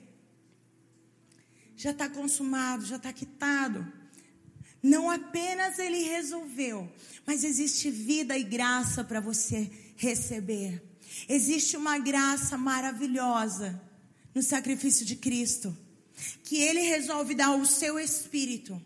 já 1.81 1.89
está 1.89 2.07
consumado, 2.07 2.85
já 2.85 2.97
está 2.97 3.11
quitado. 3.11 3.91
Não 4.83 5.09
apenas 5.09 5.79
ele 5.79 6.03
resolveu, 6.03 6.87
mas 7.25 7.43
existe 7.43 7.89
vida 7.89 8.37
e 8.37 8.43
graça 8.43 9.03
para 9.03 9.19
você 9.19 9.71
receber. 9.95 10.79
Existe 11.27 11.75
uma 11.75 11.97
graça 11.97 12.55
maravilhosa 12.55 13.81
no 14.33 14.43
sacrifício 14.43 15.03
de 15.03 15.15
Cristo, 15.15 15.75
que 16.43 16.57
ele 16.61 16.81
resolve 16.81 17.35
dar 17.35 17.55
o 17.55 17.65
seu 17.65 17.99
espírito. 17.99 18.81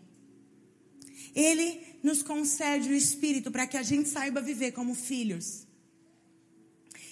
Ele 1.34 1.80
nos 2.02 2.22
concede 2.22 2.88
o 2.88 2.94
espírito 2.94 3.50
para 3.50 3.66
que 3.66 3.76
a 3.76 3.82
gente 3.82 4.08
saiba 4.08 4.40
viver 4.40 4.72
como 4.72 4.94
filhos. 4.94 5.66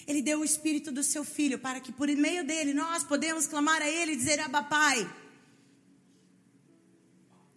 Ele 0.07 0.21
deu 0.21 0.39
o 0.39 0.45
espírito 0.45 0.91
do 0.91 1.03
seu 1.03 1.23
filho 1.23 1.59
para 1.59 1.79
que 1.79 1.91
por 1.91 2.07
meio 2.07 2.45
dele 2.45 2.73
nós 2.73 3.03
podemos 3.03 3.47
clamar 3.47 3.81
a 3.81 3.89
ele 3.89 4.13
e 4.13 4.15
dizer: 4.15 4.39
Abba, 4.39 4.63
Pai. 4.63 5.09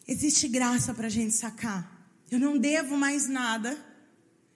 Existe 0.06 0.48
graça 0.48 0.94
para 0.94 1.06
a 1.06 1.10
gente 1.10 1.34
sacar. 1.34 1.98
Eu 2.30 2.38
não 2.38 2.56
devo 2.56 2.96
mais 2.96 3.28
nada. 3.28 3.78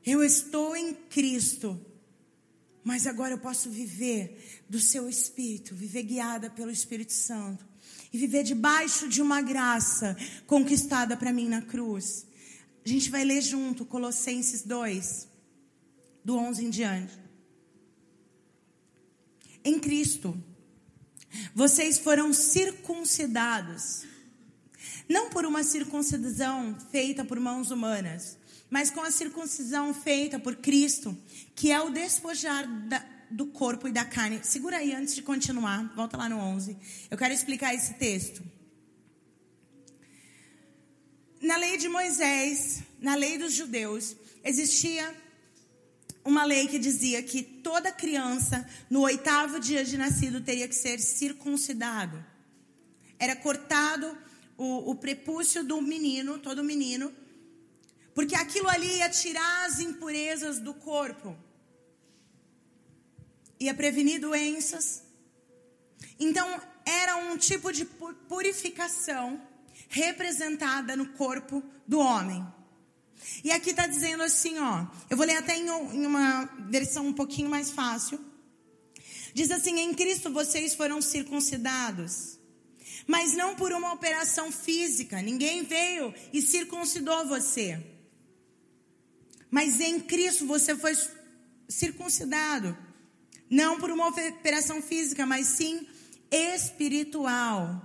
Eu 0.05 0.25
estou 0.25 0.75
em 0.75 0.95
Cristo. 0.95 1.79
Mas 2.83 3.07
agora 3.07 3.35
eu 3.35 3.39
posso 3.39 3.71
viver 3.71 4.65
do 4.69 4.81
seu 4.81 5.09
Espírito, 5.09 5.75
viver 5.75 6.03
guiada 6.03 6.51
pelo 6.51 6.71
Espírito 6.71 7.13
Santo. 7.13 7.65
E 8.13 8.19
viver 8.19 8.43
debaixo 8.43 9.09
de 9.09 9.23
uma 9.23 9.41
graça 9.41 10.17
conquistada 10.47 11.17
para 11.17 11.33
mim 11.33 11.49
na 11.49 11.63
cruz. 11.63 12.27
A 12.85 12.89
gente 12.89 13.11
vai 13.11 13.25
ler 13.25 13.41
junto 13.41 13.85
Colossenses 13.85 14.63
2, 14.63 15.29
do 16.25 16.37
11 16.37 16.65
em 16.65 16.71
diante. 16.71 17.19
Em 19.65 19.79
Cristo, 19.79 20.37
vocês 21.55 21.99
foram 21.99 22.33
circuncidados 22.33 24.05
não 25.09 25.31
por 25.31 25.45
uma 25.45 25.63
circuncisão 25.63 26.77
feita 26.91 27.25
por 27.25 27.39
mãos 27.39 27.71
humanas, 27.71 28.37
mas 28.71 28.91
com 28.91 29.03
a 29.03 29.11
circuncisão 29.11 29.93
feita 29.93 30.39
por 30.39 30.57
Cristo, 30.57 31.17
que 31.55 31.71
é 31.71 31.81
o 31.81 31.91
despojar 31.91 32.67
da, 32.89 33.05
do 33.33 33.47
corpo 33.47 33.89
e 33.89 33.93
da 33.93 34.05
carne. 34.05 34.41
Segura 34.43 34.77
aí 34.79 34.93
antes 34.93 35.15
de 35.15 35.23
continuar, 35.23 35.93
volta 35.95 36.17
lá 36.17 36.29
no 36.29 36.39
11. 36.39 36.77
Eu 37.11 37.19
quero 37.19 37.33
explicar 37.33 37.75
esse 37.75 37.95
texto. 37.95 38.43
Na 41.41 41.57
lei 41.57 41.77
de 41.77 41.89
Moisés, 41.89 42.83
na 43.01 43.15
lei 43.15 43.37
dos 43.37 43.53
judeus, 43.53 44.15
existia 44.45 45.13
uma 46.25 46.45
lei 46.45 46.69
que 46.69 46.79
dizia 46.79 47.23
que 47.23 47.43
toda 47.43 47.91
criança, 47.91 48.69
no 48.89 49.01
oitavo 49.01 49.59
dia 49.59 49.85
de 49.85 49.99
nascido, 49.99 50.41
teria 50.41 50.69
que 50.69 50.75
ser 50.75 51.01
circuncidado. 51.01 52.25
Era 53.19 53.35
cortado 53.35 54.17
o, 54.57 54.91
o 54.91 54.95
prepúcio 54.95 55.65
do 55.65 55.81
menino, 55.83 56.39
todo 56.39 56.63
menino, 56.63 57.13
porque 58.15 58.35
aquilo 58.35 58.69
ali 58.69 58.99
ia 58.99 59.09
tirar 59.09 59.67
as 59.67 59.81
impurezas 59.81 60.61
do 60.61 60.75
corpo, 60.75 61.37
ia 63.65 63.75
prevenir 63.75 64.21
doenças. 64.21 65.03
Então, 66.19 66.61
era 66.85 67.17
um 67.17 67.37
tipo 67.37 67.73
de 67.73 67.85
purificação 68.29 69.41
representada 69.89 70.97
no 70.97 71.07
corpo 71.11 71.63
do 71.87 71.99
homem. 71.99 72.47
E 73.45 73.51
aqui 73.51 73.71
está 73.71 73.87
dizendo 73.87 74.23
assim, 74.23 74.59
ó. 74.59 74.87
Eu 75.09 75.17
vou 75.17 75.27
ler 75.27 75.37
até 75.37 75.57
em, 75.57 75.67
em 75.67 76.07
uma 76.07 76.45
versão 76.69 77.07
um 77.07 77.13
pouquinho 77.13 77.49
mais 77.49 77.71
fácil. 77.71 78.19
Diz 79.33 79.51
assim: 79.51 79.79
Em 79.79 79.95
Cristo 79.95 80.33
vocês 80.33 80.75
foram 80.75 81.01
circuncidados 81.01 82.39
mas 83.07 83.35
não 83.35 83.55
por 83.55 83.73
uma 83.73 83.93
operação 83.93 84.53
física. 84.53 85.21
Ninguém 85.21 85.65
veio 85.65 86.15
e 86.33 86.41
circuncidou 86.41 87.27
você. 87.27 87.83
Mas 89.51 89.81
em 89.81 90.01
Cristo 90.01 90.47
você 90.47 90.77
foi 90.77 90.97
circuncidado. 91.69 92.77
Não 93.53 93.79
por 93.79 93.91
uma 93.91 94.09
operação 94.09 94.81
física, 94.81 95.27
mas 95.27 95.47
sim 95.47 95.87
espiritual. 96.31 97.83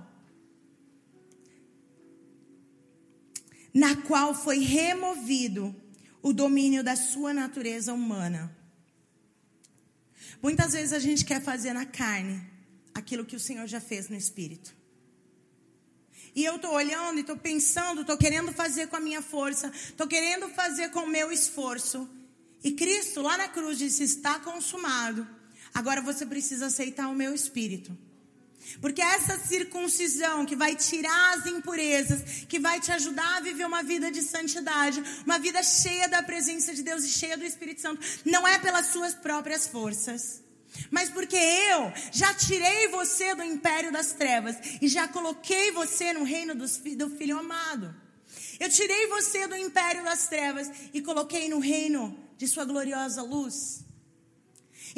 Na 3.74 3.94
qual 3.96 4.34
foi 4.34 4.60
removido 4.60 5.76
o 6.22 6.32
domínio 6.32 6.82
da 6.82 6.96
sua 6.96 7.34
natureza 7.34 7.92
humana. 7.92 8.56
Muitas 10.40 10.72
vezes 10.72 10.94
a 10.94 10.98
gente 10.98 11.22
quer 11.22 11.42
fazer 11.42 11.74
na 11.74 11.84
carne 11.84 12.42
aquilo 12.94 13.26
que 13.26 13.36
o 13.36 13.40
Senhor 13.40 13.66
já 13.66 13.78
fez 13.78 14.08
no 14.08 14.16
espírito. 14.16 14.74
E 16.34 16.46
eu 16.46 16.56
estou 16.56 16.72
olhando 16.72 17.18
e 17.18 17.20
estou 17.20 17.36
pensando, 17.36 18.00
estou 18.00 18.16
querendo 18.16 18.52
fazer 18.54 18.86
com 18.86 18.96
a 18.96 19.00
minha 19.00 19.20
força, 19.20 19.70
estou 19.74 20.06
querendo 20.06 20.48
fazer 20.48 20.88
com 20.92 21.00
o 21.00 21.10
meu 21.10 21.30
esforço. 21.30 22.08
E 22.64 22.72
Cristo 22.72 23.20
lá 23.20 23.36
na 23.36 23.48
cruz 23.48 23.76
disse: 23.76 24.02
está 24.02 24.38
consumado. 24.40 25.36
Agora 25.74 26.00
você 26.00 26.26
precisa 26.26 26.66
aceitar 26.66 27.08
o 27.08 27.14
meu 27.14 27.34
espírito. 27.34 27.96
Porque 28.80 29.00
essa 29.00 29.38
circuncisão 29.38 30.44
que 30.44 30.56
vai 30.56 30.76
tirar 30.76 31.38
as 31.38 31.46
impurezas, 31.46 32.44
que 32.48 32.58
vai 32.58 32.80
te 32.80 32.92
ajudar 32.92 33.38
a 33.38 33.40
viver 33.40 33.66
uma 33.66 33.82
vida 33.82 34.10
de 34.10 34.20
santidade, 34.22 35.02
uma 35.24 35.38
vida 35.38 35.62
cheia 35.62 36.08
da 36.08 36.22
presença 36.22 36.74
de 36.74 36.82
Deus 36.82 37.04
e 37.04 37.08
cheia 37.08 37.38
do 37.38 37.44
Espírito 37.44 37.80
Santo, 37.80 38.00
não 38.24 38.46
é 38.46 38.58
pelas 38.58 38.88
suas 38.88 39.14
próprias 39.14 39.66
forças 39.66 40.42
mas 40.90 41.10
porque 41.10 41.36
eu 41.36 41.92
já 42.12 42.32
tirei 42.34 42.88
você 42.88 43.34
do 43.34 43.42
império 43.42 43.90
das 43.92 44.12
trevas 44.12 44.56
e 44.80 44.88
já 44.88 45.08
coloquei 45.08 45.72
você 45.72 46.12
no 46.12 46.24
reino 46.24 46.54
do, 46.54 46.66
do 46.96 47.10
Filho 47.16 47.38
amado. 47.38 47.94
Eu 48.60 48.68
tirei 48.68 49.06
você 49.08 49.46
do 49.46 49.56
império 49.56 50.04
das 50.04 50.28
trevas 50.28 50.70
e 50.92 51.00
coloquei 51.00 51.48
no 51.48 51.58
reino 51.58 52.16
de 52.36 52.46
Sua 52.46 52.64
gloriosa 52.64 53.22
luz. 53.22 53.84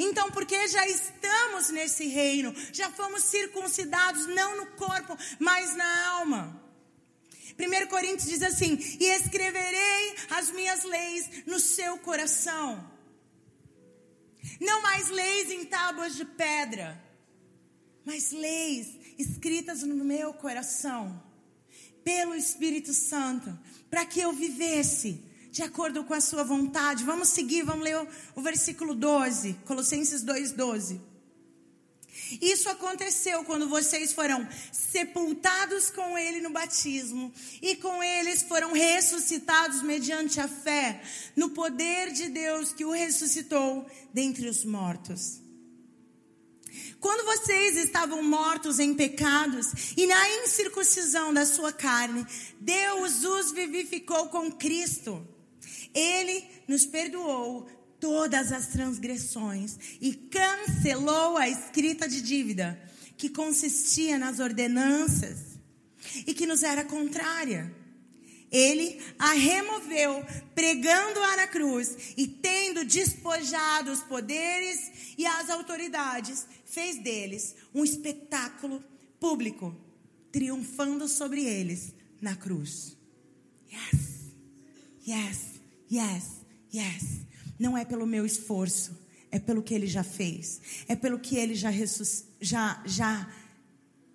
Então, 0.03 0.31
porque 0.31 0.67
já 0.67 0.87
estamos 0.87 1.69
nesse 1.69 2.07
reino, 2.07 2.53
já 2.73 2.89
fomos 2.89 3.23
circuncidados, 3.23 4.25
não 4.25 4.57
no 4.57 4.65
corpo, 4.71 5.15
mas 5.37 5.75
na 5.75 6.07
alma. 6.15 6.59
1 7.55 7.87
Coríntios 7.87 8.27
diz 8.27 8.41
assim: 8.41 8.79
E 8.99 9.05
escreverei 9.05 10.15
as 10.31 10.49
minhas 10.49 10.83
leis 10.83 11.43
no 11.45 11.59
seu 11.59 11.99
coração. 11.99 12.89
Não 14.59 14.81
mais 14.81 15.09
leis 15.09 15.51
em 15.51 15.65
tábuas 15.65 16.15
de 16.15 16.25
pedra, 16.25 16.99
mas 18.03 18.31
leis 18.31 18.87
escritas 19.19 19.83
no 19.83 20.03
meu 20.03 20.33
coração. 20.33 21.29
pelo 22.03 22.33
Espírito 22.33 22.95
Santo, 22.95 23.55
para 23.87 24.07
que 24.07 24.19
eu 24.19 24.33
vivesse 24.33 25.23
de 25.51 25.61
acordo 25.61 26.03
com 26.05 26.13
a 26.13 26.21
sua 26.21 26.43
vontade. 26.43 27.03
Vamos 27.03 27.27
seguir, 27.27 27.63
vamos 27.63 27.83
ler 27.83 27.97
o, 27.97 28.07
o 28.35 28.41
versículo 28.41 28.95
12, 28.95 29.53
Colossenses 29.65 30.23
2, 30.23 30.53
12. 30.53 31.11
Isso 32.41 32.69
aconteceu 32.69 33.43
quando 33.43 33.67
vocês 33.67 34.13
foram 34.13 34.47
sepultados 34.71 35.89
com 35.89 36.17
ele 36.17 36.39
no 36.39 36.49
batismo 36.49 37.33
e 37.61 37.75
com 37.75 38.01
eles 38.01 38.43
foram 38.43 38.71
ressuscitados 38.71 39.81
mediante 39.81 40.39
a 40.39 40.47
fé 40.47 41.01
no 41.35 41.49
poder 41.49 42.11
de 42.11 42.29
Deus 42.29 42.71
que 42.71 42.85
o 42.85 42.91
ressuscitou 42.91 43.85
dentre 44.13 44.47
os 44.47 44.63
mortos. 44.63 45.41
Quando 47.01 47.25
vocês 47.25 47.75
estavam 47.77 48.23
mortos 48.23 48.79
em 48.79 48.93
pecados 48.93 49.95
e 49.97 50.05
na 50.05 50.29
incircuncisão 50.43 51.33
da 51.33 51.45
sua 51.45 51.73
carne, 51.73 52.25
Deus 52.59 53.23
os 53.23 53.51
vivificou 53.51 54.27
com 54.27 54.51
Cristo. 54.51 55.27
Ele 55.93 56.43
nos 56.67 56.85
perdoou 56.85 57.67
todas 57.99 58.51
as 58.51 58.67
transgressões 58.67 59.77
e 60.01 60.13
cancelou 60.13 61.37
a 61.37 61.47
escrita 61.47 62.07
de 62.07 62.21
dívida 62.21 62.81
que 63.17 63.29
consistia 63.29 64.17
nas 64.17 64.39
ordenanças 64.39 65.59
e 66.25 66.33
que 66.33 66.47
nos 66.47 66.63
era 66.63 66.83
contrária. 66.83 67.73
Ele 68.51 68.99
a 69.17 69.31
removeu, 69.31 70.25
pregando-a 70.53 71.37
na 71.37 71.47
cruz 71.47 71.95
e 72.17 72.27
tendo 72.27 72.83
despojado 72.83 73.91
os 73.91 74.01
poderes 74.01 75.13
e 75.17 75.25
as 75.25 75.49
autoridades, 75.49 76.45
fez 76.65 76.97
deles 76.97 77.55
um 77.73 77.85
espetáculo 77.85 78.83
público, 79.19 79.73
triunfando 80.31 81.07
sobre 81.07 81.45
eles 81.45 81.93
na 82.19 82.35
cruz. 82.35 82.97
Yes, 83.71 84.33
yes, 85.07 85.50
yes, 85.91 86.41
yes. 86.73 87.25
Não 87.59 87.77
é 87.77 87.85
pelo 87.85 88.07
meu 88.07 88.25
esforço, 88.25 88.97
é 89.31 89.39
pelo 89.39 89.61
que 89.61 89.73
ele 89.73 89.87
já 89.87 90.03
fez, 90.03 90.61
é 90.87 90.95
pelo 90.95 91.19
que 91.19 91.35
ele 91.37 91.55
já, 91.55 91.71
já, 92.39 92.83
já 92.85 93.33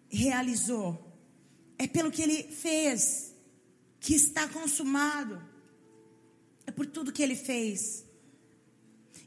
realizou, 0.09 1.17
é 1.79 1.87
pelo 1.87 2.11
que 2.11 2.23
ele 2.23 2.43
fez, 2.45 3.33
que 4.01 4.15
está 4.15 4.49
consumado, 4.49 5.41
é 6.67 6.71
por 6.71 6.87
tudo 6.87 7.13
que 7.13 7.23
ele 7.23 7.37
fez. 7.37 8.05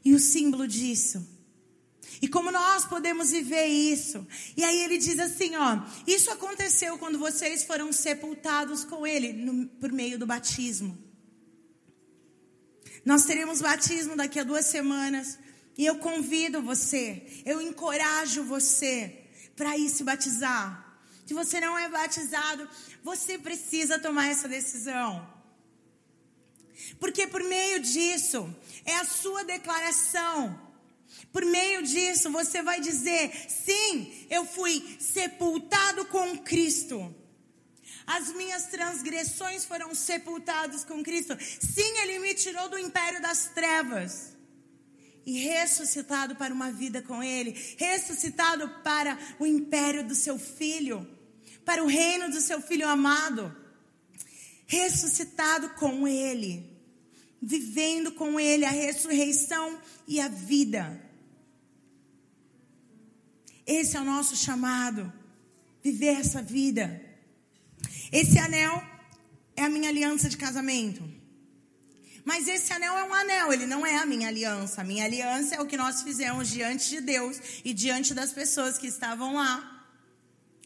E 0.04 0.14
o 0.14 0.18
símbolo 0.18 0.66
disso 0.66 1.26
e 2.22 2.28
como 2.28 2.50
nós 2.50 2.84
podemos 2.84 3.30
viver 3.30 3.66
isso? 3.66 4.26
E 4.56 4.62
aí 4.62 4.82
ele 4.82 4.98
diz 4.98 5.18
assim, 5.18 5.56
ó, 5.56 5.80
isso 6.06 6.30
aconteceu 6.30 6.98
quando 6.98 7.18
vocês 7.18 7.62
foram 7.62 7.92
sepultados 7.92 8.84
com 8.84 9.06
ele 9.06 9.32
no, 9.32 9.66
por 9.66 9.90
meio 9.90 10.18
do 10.18 10.26
batismo. 10.26 10.98
Nós 13.04 13.24
teremos 13.24 13.60
batismo 13.60 14.16
daqui 14.16 14.38
a 14.38 14.44
duas 14.44 14.66
semanas. 14.66 15.38
E 15.76 15.86
eu 15.86 15.96
convido 15.96 16.60
você, 16.60 17.42
eu 17.46 17.60
encorajo 17.62 18.44
você 18.44 19.24
para 19.56 19.78
ir 19.78 19.88
se 19.88 20.04
batizar. 20.04 20.98
Se 21.24 21.32
você 21.32 21.60
não 21.60 21.78
é 21.78 21.88
batizado, 21.88 22.68
você 23.02 23.38
precisa 23.38 23.98
tomar 23.98 24.28
essa 24.28 24.48
decisão. 24.48 25.26
Porque 26.98 27.26
por 27.26 27.42
meio 27.42 27.80
disso, 27.80 28.54
é 28.84 28.96
a 28.96 29.04
sua 29.04 29.44
declaração 29.44 30.70
por 31.32 31.44
meio 31.44 31.82
disso, 31.82 32.30
você 32.30 32.62
vai 32.62 32.80
dizer: 32.80 33.30
sim, 33.48 34.26
eu 34.30 34.44
fui 34.44 34.96
sepultado 34.98 36.04
com 36.06 36.38
Cristo. 36.38 37.14
As 38.10 38.32
minhas 38.32 38.64
transgressões 38.64 39.64
foram 39.64 39.94
sepultadas 39.94 40.82
com 40.82 41.00
Cristo. 41.00 41.36
Sim, 41.38 41.98
Ele 42.02 42.18
me 42.18 42.34
tirou 42.34 42.68
do 42.68 42.76
império 42.76 43.22
das 43.22 43.50
trevas. 43.54 44.32
E 45.24 45.38
ressuscitado 45.38 46.34
para 46.34 46.52
uma 46.52 46.72
vida 46.72 47.00
com 47.02 47.22
Ele. 47.22 47.54
Ressuscitado 47.76 48.68
para 48.82 49.16
o 49.38 49.46
império 49.46 50.04
do 50.04 50.16
seu 50.16 50.40
filho. 50.40 51.06
Para 51.64 51.84
o 51.84 51.86
reino 51.86 52.28
do 52.28 52.40
seu 52.40 52.60
filho 52.60 52.88
amado. 52.88 53.54
Ressuscitado 54.66 55.70
com 55.74 56.08
Ele. 56.08 56.68
Vivendo 57.40 58.10
com 58.10 58.40
Ele 58.40 58.64
a 58.64 58.70
ressurreição 58.70 59.80
e 60.08 60.20
a 60.20 60.26
vida. 60.26 61.00
Esse 63.64 63.96
é 63.96 64.00
o 64.00 64.04
nosso 64.04 64.34
chamado. 64.34 65.12
Viver 65.80 66.18
essa 66.18 66.42
vida. 66.42 67.09
Esse 68.12 68.38
anel 68.38 68.82
é 69.56 69.62
a 69.62 69.68
minha 69.68 69.88
aliança 69.88 70.28
de 70.28 70.36
casamento. 70.36 71.02
Mas 72.24 72.48
esse 72.48 72.72
anel 72.72 72.96
é 72.96 73.04
um 73.04 73.14
anel, 73.14 73.52
ele 73.52 73.66
não 73.66 73.86
é 73.86 73.96
a 73.96 74.06
minha 74.06 74.28
aliança. 74.28 74.80
A 74.80 74.84
minha 74.84 75.04
aliança 75.04 75.54
é 75.54 75.60
o 75.60 75.66
que 75.66 75.76
nós 75.76 76.02
fizemos 76.02 76.48
diante 76.48 76.88
de 76.88 77.00
Deus 77.00 77.40
e 77.64 77.72
diante 77.72 78.12
das 78.12 78.32
pessoas 78.32 78.78
que 78.78 78.86
estavam 78.86 79.34
lá. 79.34 79.86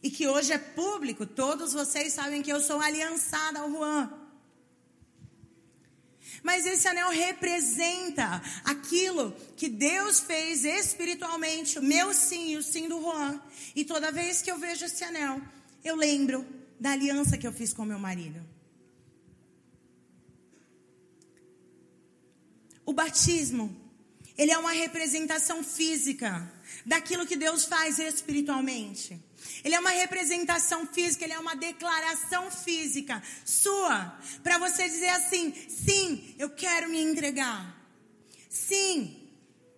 E 0.02 0.10
que 0.10 0.26
hoje 0.26 0.52
é 0.52 0.58
público, 0.58 1.24
todos 1.24 1.72
vocês 1.72 2.12
sabem 2.12 2.42
que 2.42 2.52
eu 2.52 2.60
sou 2.60 2.80
aliançada 2.80 3.60
ao 3.60 3.70
Juan. 3.70 4.12
Mas 6.42 6.66
esse 6.66 6.86
anel 6.86 7.08
representa 7.08 8.42
aquilo 8.64 9.34
que 9.56 9.68
Deus 9.68 10.20
fez 10.20 10.64
espiritualmente, 10.64 11.78
o 11.78 11.82
meu 11.82 12.12
sim 12.12 12.50
e 12.52 12.56
o 12.58 12.62
sim 12.62 12.86
do 12.86 13.00
Juan. 13.00 13.40
E 13.74 13.84
toda 13.84 14.12
vez 14.12 14.42
que 14.42 14.50
eu 14.50 14.58
vejo 14.58 14.84
esse 14.84 15.02
anel, 15.04 15.40
eu 15.82 15.96
lembro 15.96 16.46
da 16.84 16.90
aliança 16.90 17.38
que 17.38 17.46
eu 17.46 17.52
fiz 17.60 17.72
com 17.72 17.82
meu 17.82 17.98
marido. 17.98 18.44
O 22.84 22.92
batismo, 22.92 23.74
ele 24.36 24.52
é 24.52 24.58
uma 24.58 24.72
representação 24.72 25.64
física 25.64 26.30
daquilo 26.84 27.26
que 27.26 27.36
Deus 27.36 27.64
faz 27.64 27.98
espiritualmente. 27.98 29.18
Ele 29.64 29.74
é 29.74 29.80
uma 29.80 29.94
representação 30.02 30.86
física, 30.86 31.24
ele 31.24 31.32
é 31.32 31.38
uma 31.38 31.56
declaração 31.56 32.50
física 32.50 33.22
sua, 33.46 34.18
para 34.42 34.58
você 34.58 34.86
dizer 34.86 35.08
assim: 35.08 35.54
sim, 35.70 36.34
eu 36.38 36.50
quero 36.50 36.90
me 36.90 37.00
entregar. 37.00 37.62
Sim, 38.50 39.26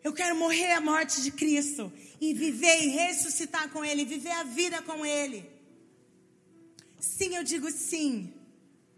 eu 0.02 0.12
quero 0.12 0.34
morrer 0.34 0.72
a 0.72 0.80
morte 0.80 1.22
de 1.22 1.30
Cristo 1.30 1.92
e 2.20 2.34
viver 2.34 2.82
e 2.82 2.88
ressuscitar 2.88 3.68
com 3.68 3.84
Ele, 3.84 4.04
viver 4.04 4.32
a 4.32 4.42
vida 4.42 4.82
com 4.82 5.06
Ele. 5.06 5.55
Sim, 7.06 7.36
eu 7.36 7.44
digo 7.44 7.70
sim, 7.70 8.34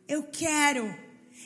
eu 0.08 0.22
quero. 0.22 0.86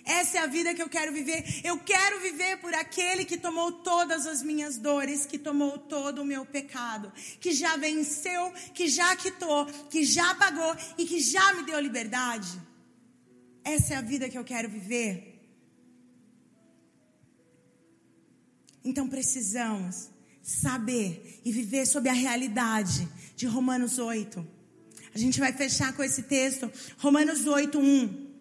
Essa 0.05 0.39
é 0.39 0.41
a 0.41 0.47
vida 0.47 0.73
que 0.75 0.83
eu 0.83 0.89
quero 0.89 1.13
viver. 1.13 1.45
Eu 1.65 1.77
quero 1.81 2.21
viver 2.21 2.59
por 2.59 2.73
aquele 2.73 3.25
que 3.25 3.37
tomou 3.37 3.73
todas 3.73 4.27
as 4.27 4.43
minhas 4.43 4.79
dores, 4.79 5.27
que 5.27 5.39
tomou 5.39 5.77
todo 5.77 6.23
o 6.23 6.25
meu 6.25 6.47
pecado, 6.47 7.13
que 7.41 7.53
já 7.53 7.77
venceu, 7.77 8.53
que 8.73 8.87
já 8.87 9.15
quitou, 9.17 9.67
que 9.91 10.05
já 10.05 10.35
pagou 10.37 10.75
e 10.97 11.05
que 11.05 11.21
já 11.21 11.53
me 11.55 11.65
deu 11.65 11.81
liberdade. 11.81 12.53
Essa 13.65 13.95
é 13.95 13.97
a 13.97 14.01
vida 14.01 14.29
que 14.29 14.39
eu 14.39 14.45
quero 14.45 14.69
viver. 14.69 15.13
Então 18.85 19.09
precisamos 19.09 20.11
saber 20.43 21.41
e 21.45 21.51
viver 21.51 21.87
sob 21.87 22.09
a 22.09 22.13
realidade 22.13 23.09
de 23.37 23.47
Romanos 23.47 23.99
8. 23.99 24.62
A 25.15 25.19
gente 25.19 25.39
vai 25.39 25.53
fechar 25.53 25.93
com 25.95 26.03
esse 26.03 26.23
texto, 26.23 26.71
Romanos 26.99 27.47
8, 27.47 27.79
1. 27.79 28.33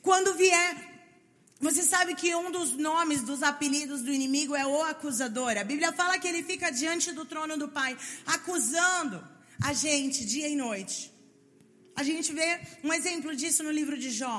Quando 0.00 0.34
vier, 0.34 0.90
você 1.60 1.82
sabe 1.82 2.14
que 2.14 2.34
um 2.34 2.50
dos 2.50 2.72
nomes, 2.72 3.22
dos 3.22 3.42
apelidos 3.42 4.00
do 4.00 4.10
inimigo 4.10 4.56
é 4.56 4.66
o 4.66 4.82
acusador. 4.82 5.58
A 5.58 5.64
Bíblia 5.64 5.92
fala 5.92 6.18
que 6.18 6.26
ele 6.26 6.42
fica 6.42 6.70
diante 6.70 7.12
do 7.12 7.26
trono 7.26 7.58
do 7.58 7.68
Pai, 7.68 7.96
acusando 8.26 9.22
a 9.62 9.74
gente 9.74 10.24
dia 10.24 10.48
e 10.48 10.56
noite. 10.56 11.12
A 11.94 12.02
gente 12.02 12.32
vê 12.32 12.60
um 12.82 12.92
exemplo 12.92 13.36
disso 13.36 13.62
no 13.62 13.70
livro 13.70 13.98
de 13.98 14.10
Jó. 14.10 14.38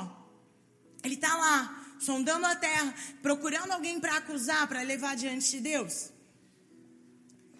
Ele 1.04 1.14
está 1.14 1.36
lá, 1.36 1.96
sondando 2.00 2.44
a 2.46 2.56
terra, 2.56 2.92
procurando 3.22 3.70
alguém 3.70 4.00
para 4.00 4.16
acusar, 4.16 4.66
para 4.66 4.82
levar 4.82 5.14
diante 5.14 5.48
de 5.52 5.60
Deus. 5.60 6.10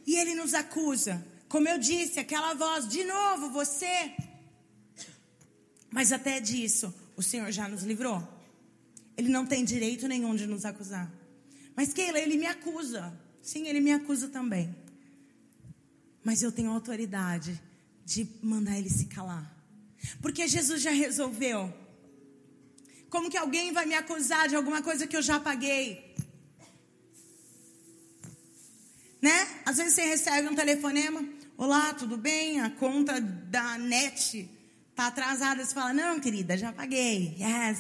E 0.05 0.17
ele 0.17 0.35
nos 0.35 0.55
acusa. 0.55 1.25
Como 1.53 1.69
eu 1.69 1.77
disse, 1.77 2.19
aquela 2.19 2.55
voz, 2.55 2.89
de 2.89 3.05
novo, 3.05 3.51
você. 3.51 4.15
Mas 5.91 6.11
até 6.11 6.41
disso, 6.41 6.87
o 7.15 7.23
Senhor 7.23 7.53
já 7.53 7.69
nos 7.69 7.83
livrou. 7.83 8.27
Ele 9.19 9.29
não 9.29 9.45
tem 9.45 9.63
direito 9.63 10.09
nenhum 10.09 10.35
de 10.35 10.47
nos 10.47 10.65
acusar. 10.65 11.13
Mas 11.77 11.93
Keila, 11.93 12.19
ele 12.19 12.39
me 12.39 12.47
acusa. 12.47 13.13
Sim, 13.43 13.69
ele 13.69 13.81
me 13.81 13.93
acusa 13.93 14.29
também. 14.31 14.75
Mas 16.25 16.43
eu 16.43 16.51
tenho 16.51 16.71
autoridade 16.71 17.61
de 18.03 18.27
mandar 18.43 18.79
ele 18.79 18.89
se 18.89 19.05
calar. 19.05 19.55
Porque 20.23 20.49
Jesus 20.49 20.81
já 20.81 20.91
resolveu. 20.91 21.71
Como 23.11 23.29
que 23.29 23.37
alguém 23.37 23.75
vai 23.75 23.85
me 23.85 23.95
acusar 23.95 24.49
de 24.49 24.57
alguma 24.57 24.81
coisa 24.83 25.07
que 25.07 25.19
eu 25.19 25.21
já 25.21 25.39
paguei? 25.39 26.17
Né? 29.21 29.63
Às 29.67 29.77
vezes 29.77 29.93
você 29.93 30.03
recebe 30.07 30.49
um 30.49 30.55
telefonema. 30.55 31.42
Olá, 31.65 31.95
tudo 31.95 32.17
bem? 32.17 32.61
A 32.61 32.71
conta 32.71 33.21
da 33.21 33.79
net 33.79 34.51
Tá 34.97 35.07
atrasada, 35.07 35.65
você 35.65 35.73
fala: 35.73 35.93
Não, 35.93 36.19
querida, 36.19 36.59
já 36.59 36.73
paguei. 36.73 37.37
Yes. 37.39 37.79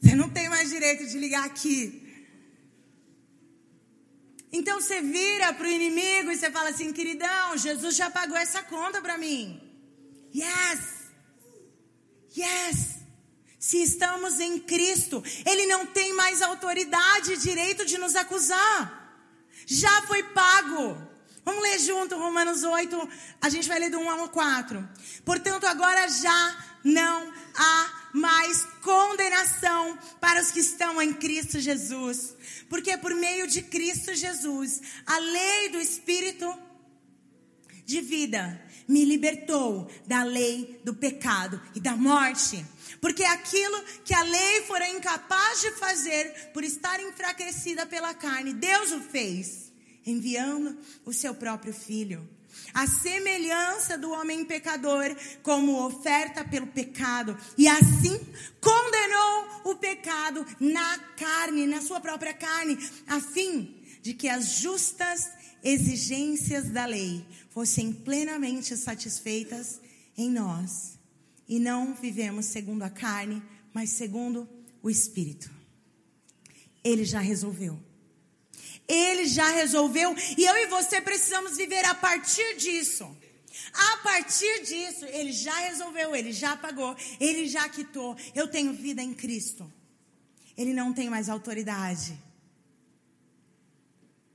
Você 0.00 0.16
não 0.16 0.28
tem 0.28 0.48
mais 0.48 0.70
direito 0.70 1.06
de 1.06 1.16
ligar 1.20 1.44
aqui. 1.44 1.80
Então 4.50 4.80
você 4.80 5.00
vira 5.00 5.52
para 5.52 5.68
o 5.68 5.70
inimigo 5.70 6.32
e 6.32 6.36
você 6.36 6.50
fala 6.50 6.70
assim: 6.70 6.92
Queridão, 6.92 7.56
Jesus 7.56 7.94
já 7.94 8.10
pagou 8.10 8.36
essa 8.36 8.60
conta 8.64 9.00
para 9.00 9.16
mim. 9.16 9.62
Yes. 10.34 10.80
Yes. 12.36 12.96
Se 13.56 13.80
estamos 13.84 14.40
em 14.40 14.58
Cristo, 14.58 15.22
Ele 15.46 15.66
não 15.66 15.86
tem 15.86 16.12
mais 16.12 16.42
autoridade 16.42 17.34
e 17.34 17.36
direito 17.36 17.86
de 17.86 17.98
nos 17.98 18.16
acusar. 18.16 18.76
Já 19.64 20.02
foi 20.08 20.24
pago. 20.24 21.11
Vamos 21.44 21.62
ler 21.62 21.78
junto 21.80 22.16
Romanos 22.16 22.62
8, 22.62 23.08
a 23.40 23.48
gente 23.48 23.68
vai 23.68 23.80
ler 23.80 23.90
do 23.90 23.98
1 23.98 24.10
ao 24.10 24.28
4. 24.28 24.88
Portanto, 25.24 25.66
agora 25.66 26.08
já 26.08 26.56
não 26.84 27.32
há 27.54 28.10
mais 28.12 28.64
condenação 28.80 29.98
para 30.20 30.40
os 30.40 30.50
que 30.50 30.60
estão 30.60 31.00
em 31.00 31.12
Cristo 31.12 31.58
Jesus. 31.58 32.36
Porque 32.68 32.96
por 32.96 33.14
meio 33.14 33.46
de 33.46 33.62
Cristo 33.62 34.14
Jesus, 34.14 34.80
a 35.06 35.18
lei 35.18 35.68
do 35.70 35.80
Espírito 35.80 36.56
de 37.84 38.00
vida 38.00 38.60
me 38.88 39.04
libertou 39.04 39.90
da 40.06 40.22
lei 40.22 40.80
do 40.84 40.94
pecado 40.94 41.60
e 41.74 41.80
da 41.80 41.96
morte. 41.96 42.64
Porque 43.00 43.24
aquilo 43.24 43.82
que 44.04 44.14
a 44.14 44.22
lei 44.22 44.62
fora 44.62 44.88
incapaz 44.88 45.60
de 45.60 45.72
fazer 45.72 46.50
por 46.52 46.62
estar 46.62 47.00
enfraquecida 47.00 47.86
pela 47.86 48.14
carne, 48.14 48.52
Deus 48.52 48.92
o 48.92 49.00
fez, 49.00 49.61
enviando 50.06 50.78
o 51.04 51.12
seu 51.12 51.34
próprio 51.34 51.72
filho. 51.72 52.28
A 52.74 52.86
semelhança 52.86 53.96
do 53.96 54.10
homem 54.10 54.44
pecador, 54.44 55.16
como 55.42 55.84
oferta 55.86 56.44
pelo 56.44 56.66
pecado, 56.66 57.36
e 57.56 57.66
assim 57.66 58.18
condenou 58.60 59.72
o 59.72 59.74
pecado 59.74 60.44
na 60.60 60.98
carne, 61.16 61.66
na 61.66 61.80
sua 61.80 62.00
própria 62.00 62.34
carne, 62.34 62.78
a 63.06 63.20
fim 63.20 63.82
de 64.02 64.14
que 64.14 64.28
as 64.28 64.56
justas 64.56 65.30
exigências 65.62 66.70
da 66.70 66.84
lei 66.86 67.24
fossem 67.50 67.92
plenamente 67.92 68.76
satisfeitas 68.76 69.80
em 70.16 70.30
nós 70.30 70.98
e 71.48 71.58
não 71.58 71.94
vivemos 71.94 72.46
segundo 72.46 72.82
a 72.82 72.90
carne, 72.90 73.42
mas 73.72 73.90
segundo 73.90 74.48
o 74.82 74.90
Espírito. 74.90 75.50
Ele 76.82 77.04
já 77.04 77.20
resolveu. 77.20 77.78
Ele 78.92 79.24
já 79.24 79.48
resolveu 79.48 80.14
e 80.36 80.44
eu 80.44 80.56
e 80.58 80.66
você 80.66 81.00
precisamos 81.00 81.56
viver 81.56 81.84
a 81.86 81.94
partir 81.94 82.56
disso. 82.56 83.16
A 83.72 83.96
partir 83.98 84.64
disso, 84.64 85.06
ele 85.06 85.32
já 85.32 85.54
resolveu, 85.60 86.14
ele 86.14 86.30
já 86.30 86.56
pagou, 86.56 86.94
ele 87.18 87.48
já 87.48 87.66
quitou. 87.70 88.14
Eu 88.34 88.48
tenho 88.48 88.74
vida 88.74 89.02
em 89.02 89.14
Cristo. 89.14 89.70
Ele 90.56 90.74
não 90.74 90.92
tem 90.92 91.08
mais 91.08 91.30
autoridade. 91.30 92.18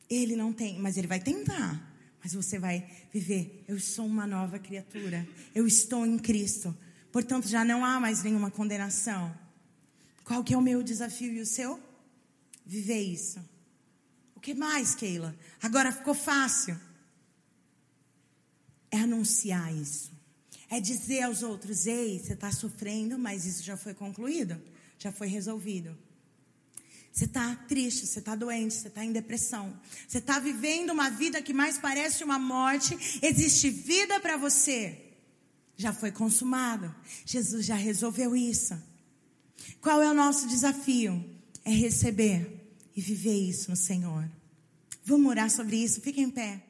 Ele 0.09 0.35
não 0.35 0.51
tem, 0.51 0.79
mas 0.79 0.97
ele 0.97 1.07
vai 1.07 1.19
tentar. 1.19 1.79
Mas 2.23 2.33
você 2.33 2.57
vai 2.57 2.83
viver. 3.13 3.63
Eu 3.67 3.79
sou 3.79 4.07
uma 4.07 4.25
nova 4.25 4.57
criatura. 4.57 5.27
Eu 5.53 5.67
estou 5.67 6.03
em 6.03 6.17
Cristo. 6.17 6.75
Portanto, 7.11 7.47
já 7.47 7.63
não 7.63 7.85
há 7.85 7.99
mais 7.99 8.23
nenhuma 8.23 8.49
condenação. 8.49 9.35
Qual 10.23 10.43
que 10.43 10.53
é 10.53 10.57
o 10.57 10.61
meu 10.61 10.81
desafio 10.81 11.31
e 11.31 11.41
o 11.41 11.45
seu? 11.45 11.79
Viver 12.65 13.01
isso. 13.01 13.39
O 14.37 14.39
que 14.39 14.53
mais, 14.53 14.93
Keila? 14.93 15.35
Agora 15.59 15.91
ficou 15.91 16.13
fácil. 16.13 16.79
É 18.91 18.99
anunciar 18.99 19.75
isso. 19.75 20.11
É 20.69 20.79
dizer 20.79 21.23
aos 21.23 21.41
outros: 21.41 21.87
ei, 21.87 22.19
você 22.19 22.33
está 22.33 22.51
sofrendo, 22.51 23.17
mas 23.17 23.47
isso 23.47 23.63
já 23.63 23.75
foi 23.75 23.95
concluído, 23.95 24.61
já 24.99 25.11
foi 25.11 25.25
resolvido. 25.27 25.97
Você 27.11 27.25
está 27.25 27.55
triste, 27.55 28.05
você 28.05 28.19
está 28.19 28.35
doente, 28.35 28.75
você 28.75 28.89
está 28.89 29.03
em 29.03 29.11
depressão. 29.11 29.75
Você 30.07 30.19
está 30.19 30.37
vivendo 30.37 30.91
uma 30.91 31.09
vida 31.09 31.41
que 31.41 31.51
mais 31.51 31.79
parece 31.79 32.23
uma 32.23 32.37
morte. 32.37 32.95
Existe 33.23 33.71
vida 33.71 34.19
para 34.19 34.37
você 34.37 35.15
já 35.75 35.91
foi 35.91 36.11
consumado. 36.11 36.93
Jesus 37.25 37.65
já 37.65 37.75
resolveu 37.75 38.35
isso. 38.35 38.79
Qual 39.81 39.99
é 39.99 40.11
o 40.11 40.13
nosso 40.13 40.47
desafio? 40.47 41.25
É 41.65 41.71
receber 41.71 42.56
e 42.97 43.01
viver 43.01 43.37
isso 43.37 43.69
no 43.69 43.77
Senhor. 43.77 44.27
Vamos 45.05 45.29
orar 45.29 45.51
sobre 45.51 45.77
isso? 45.77 46.01
Fiquem 46.01 46.23
em 46.23 46.29
pé. 46.31 46.66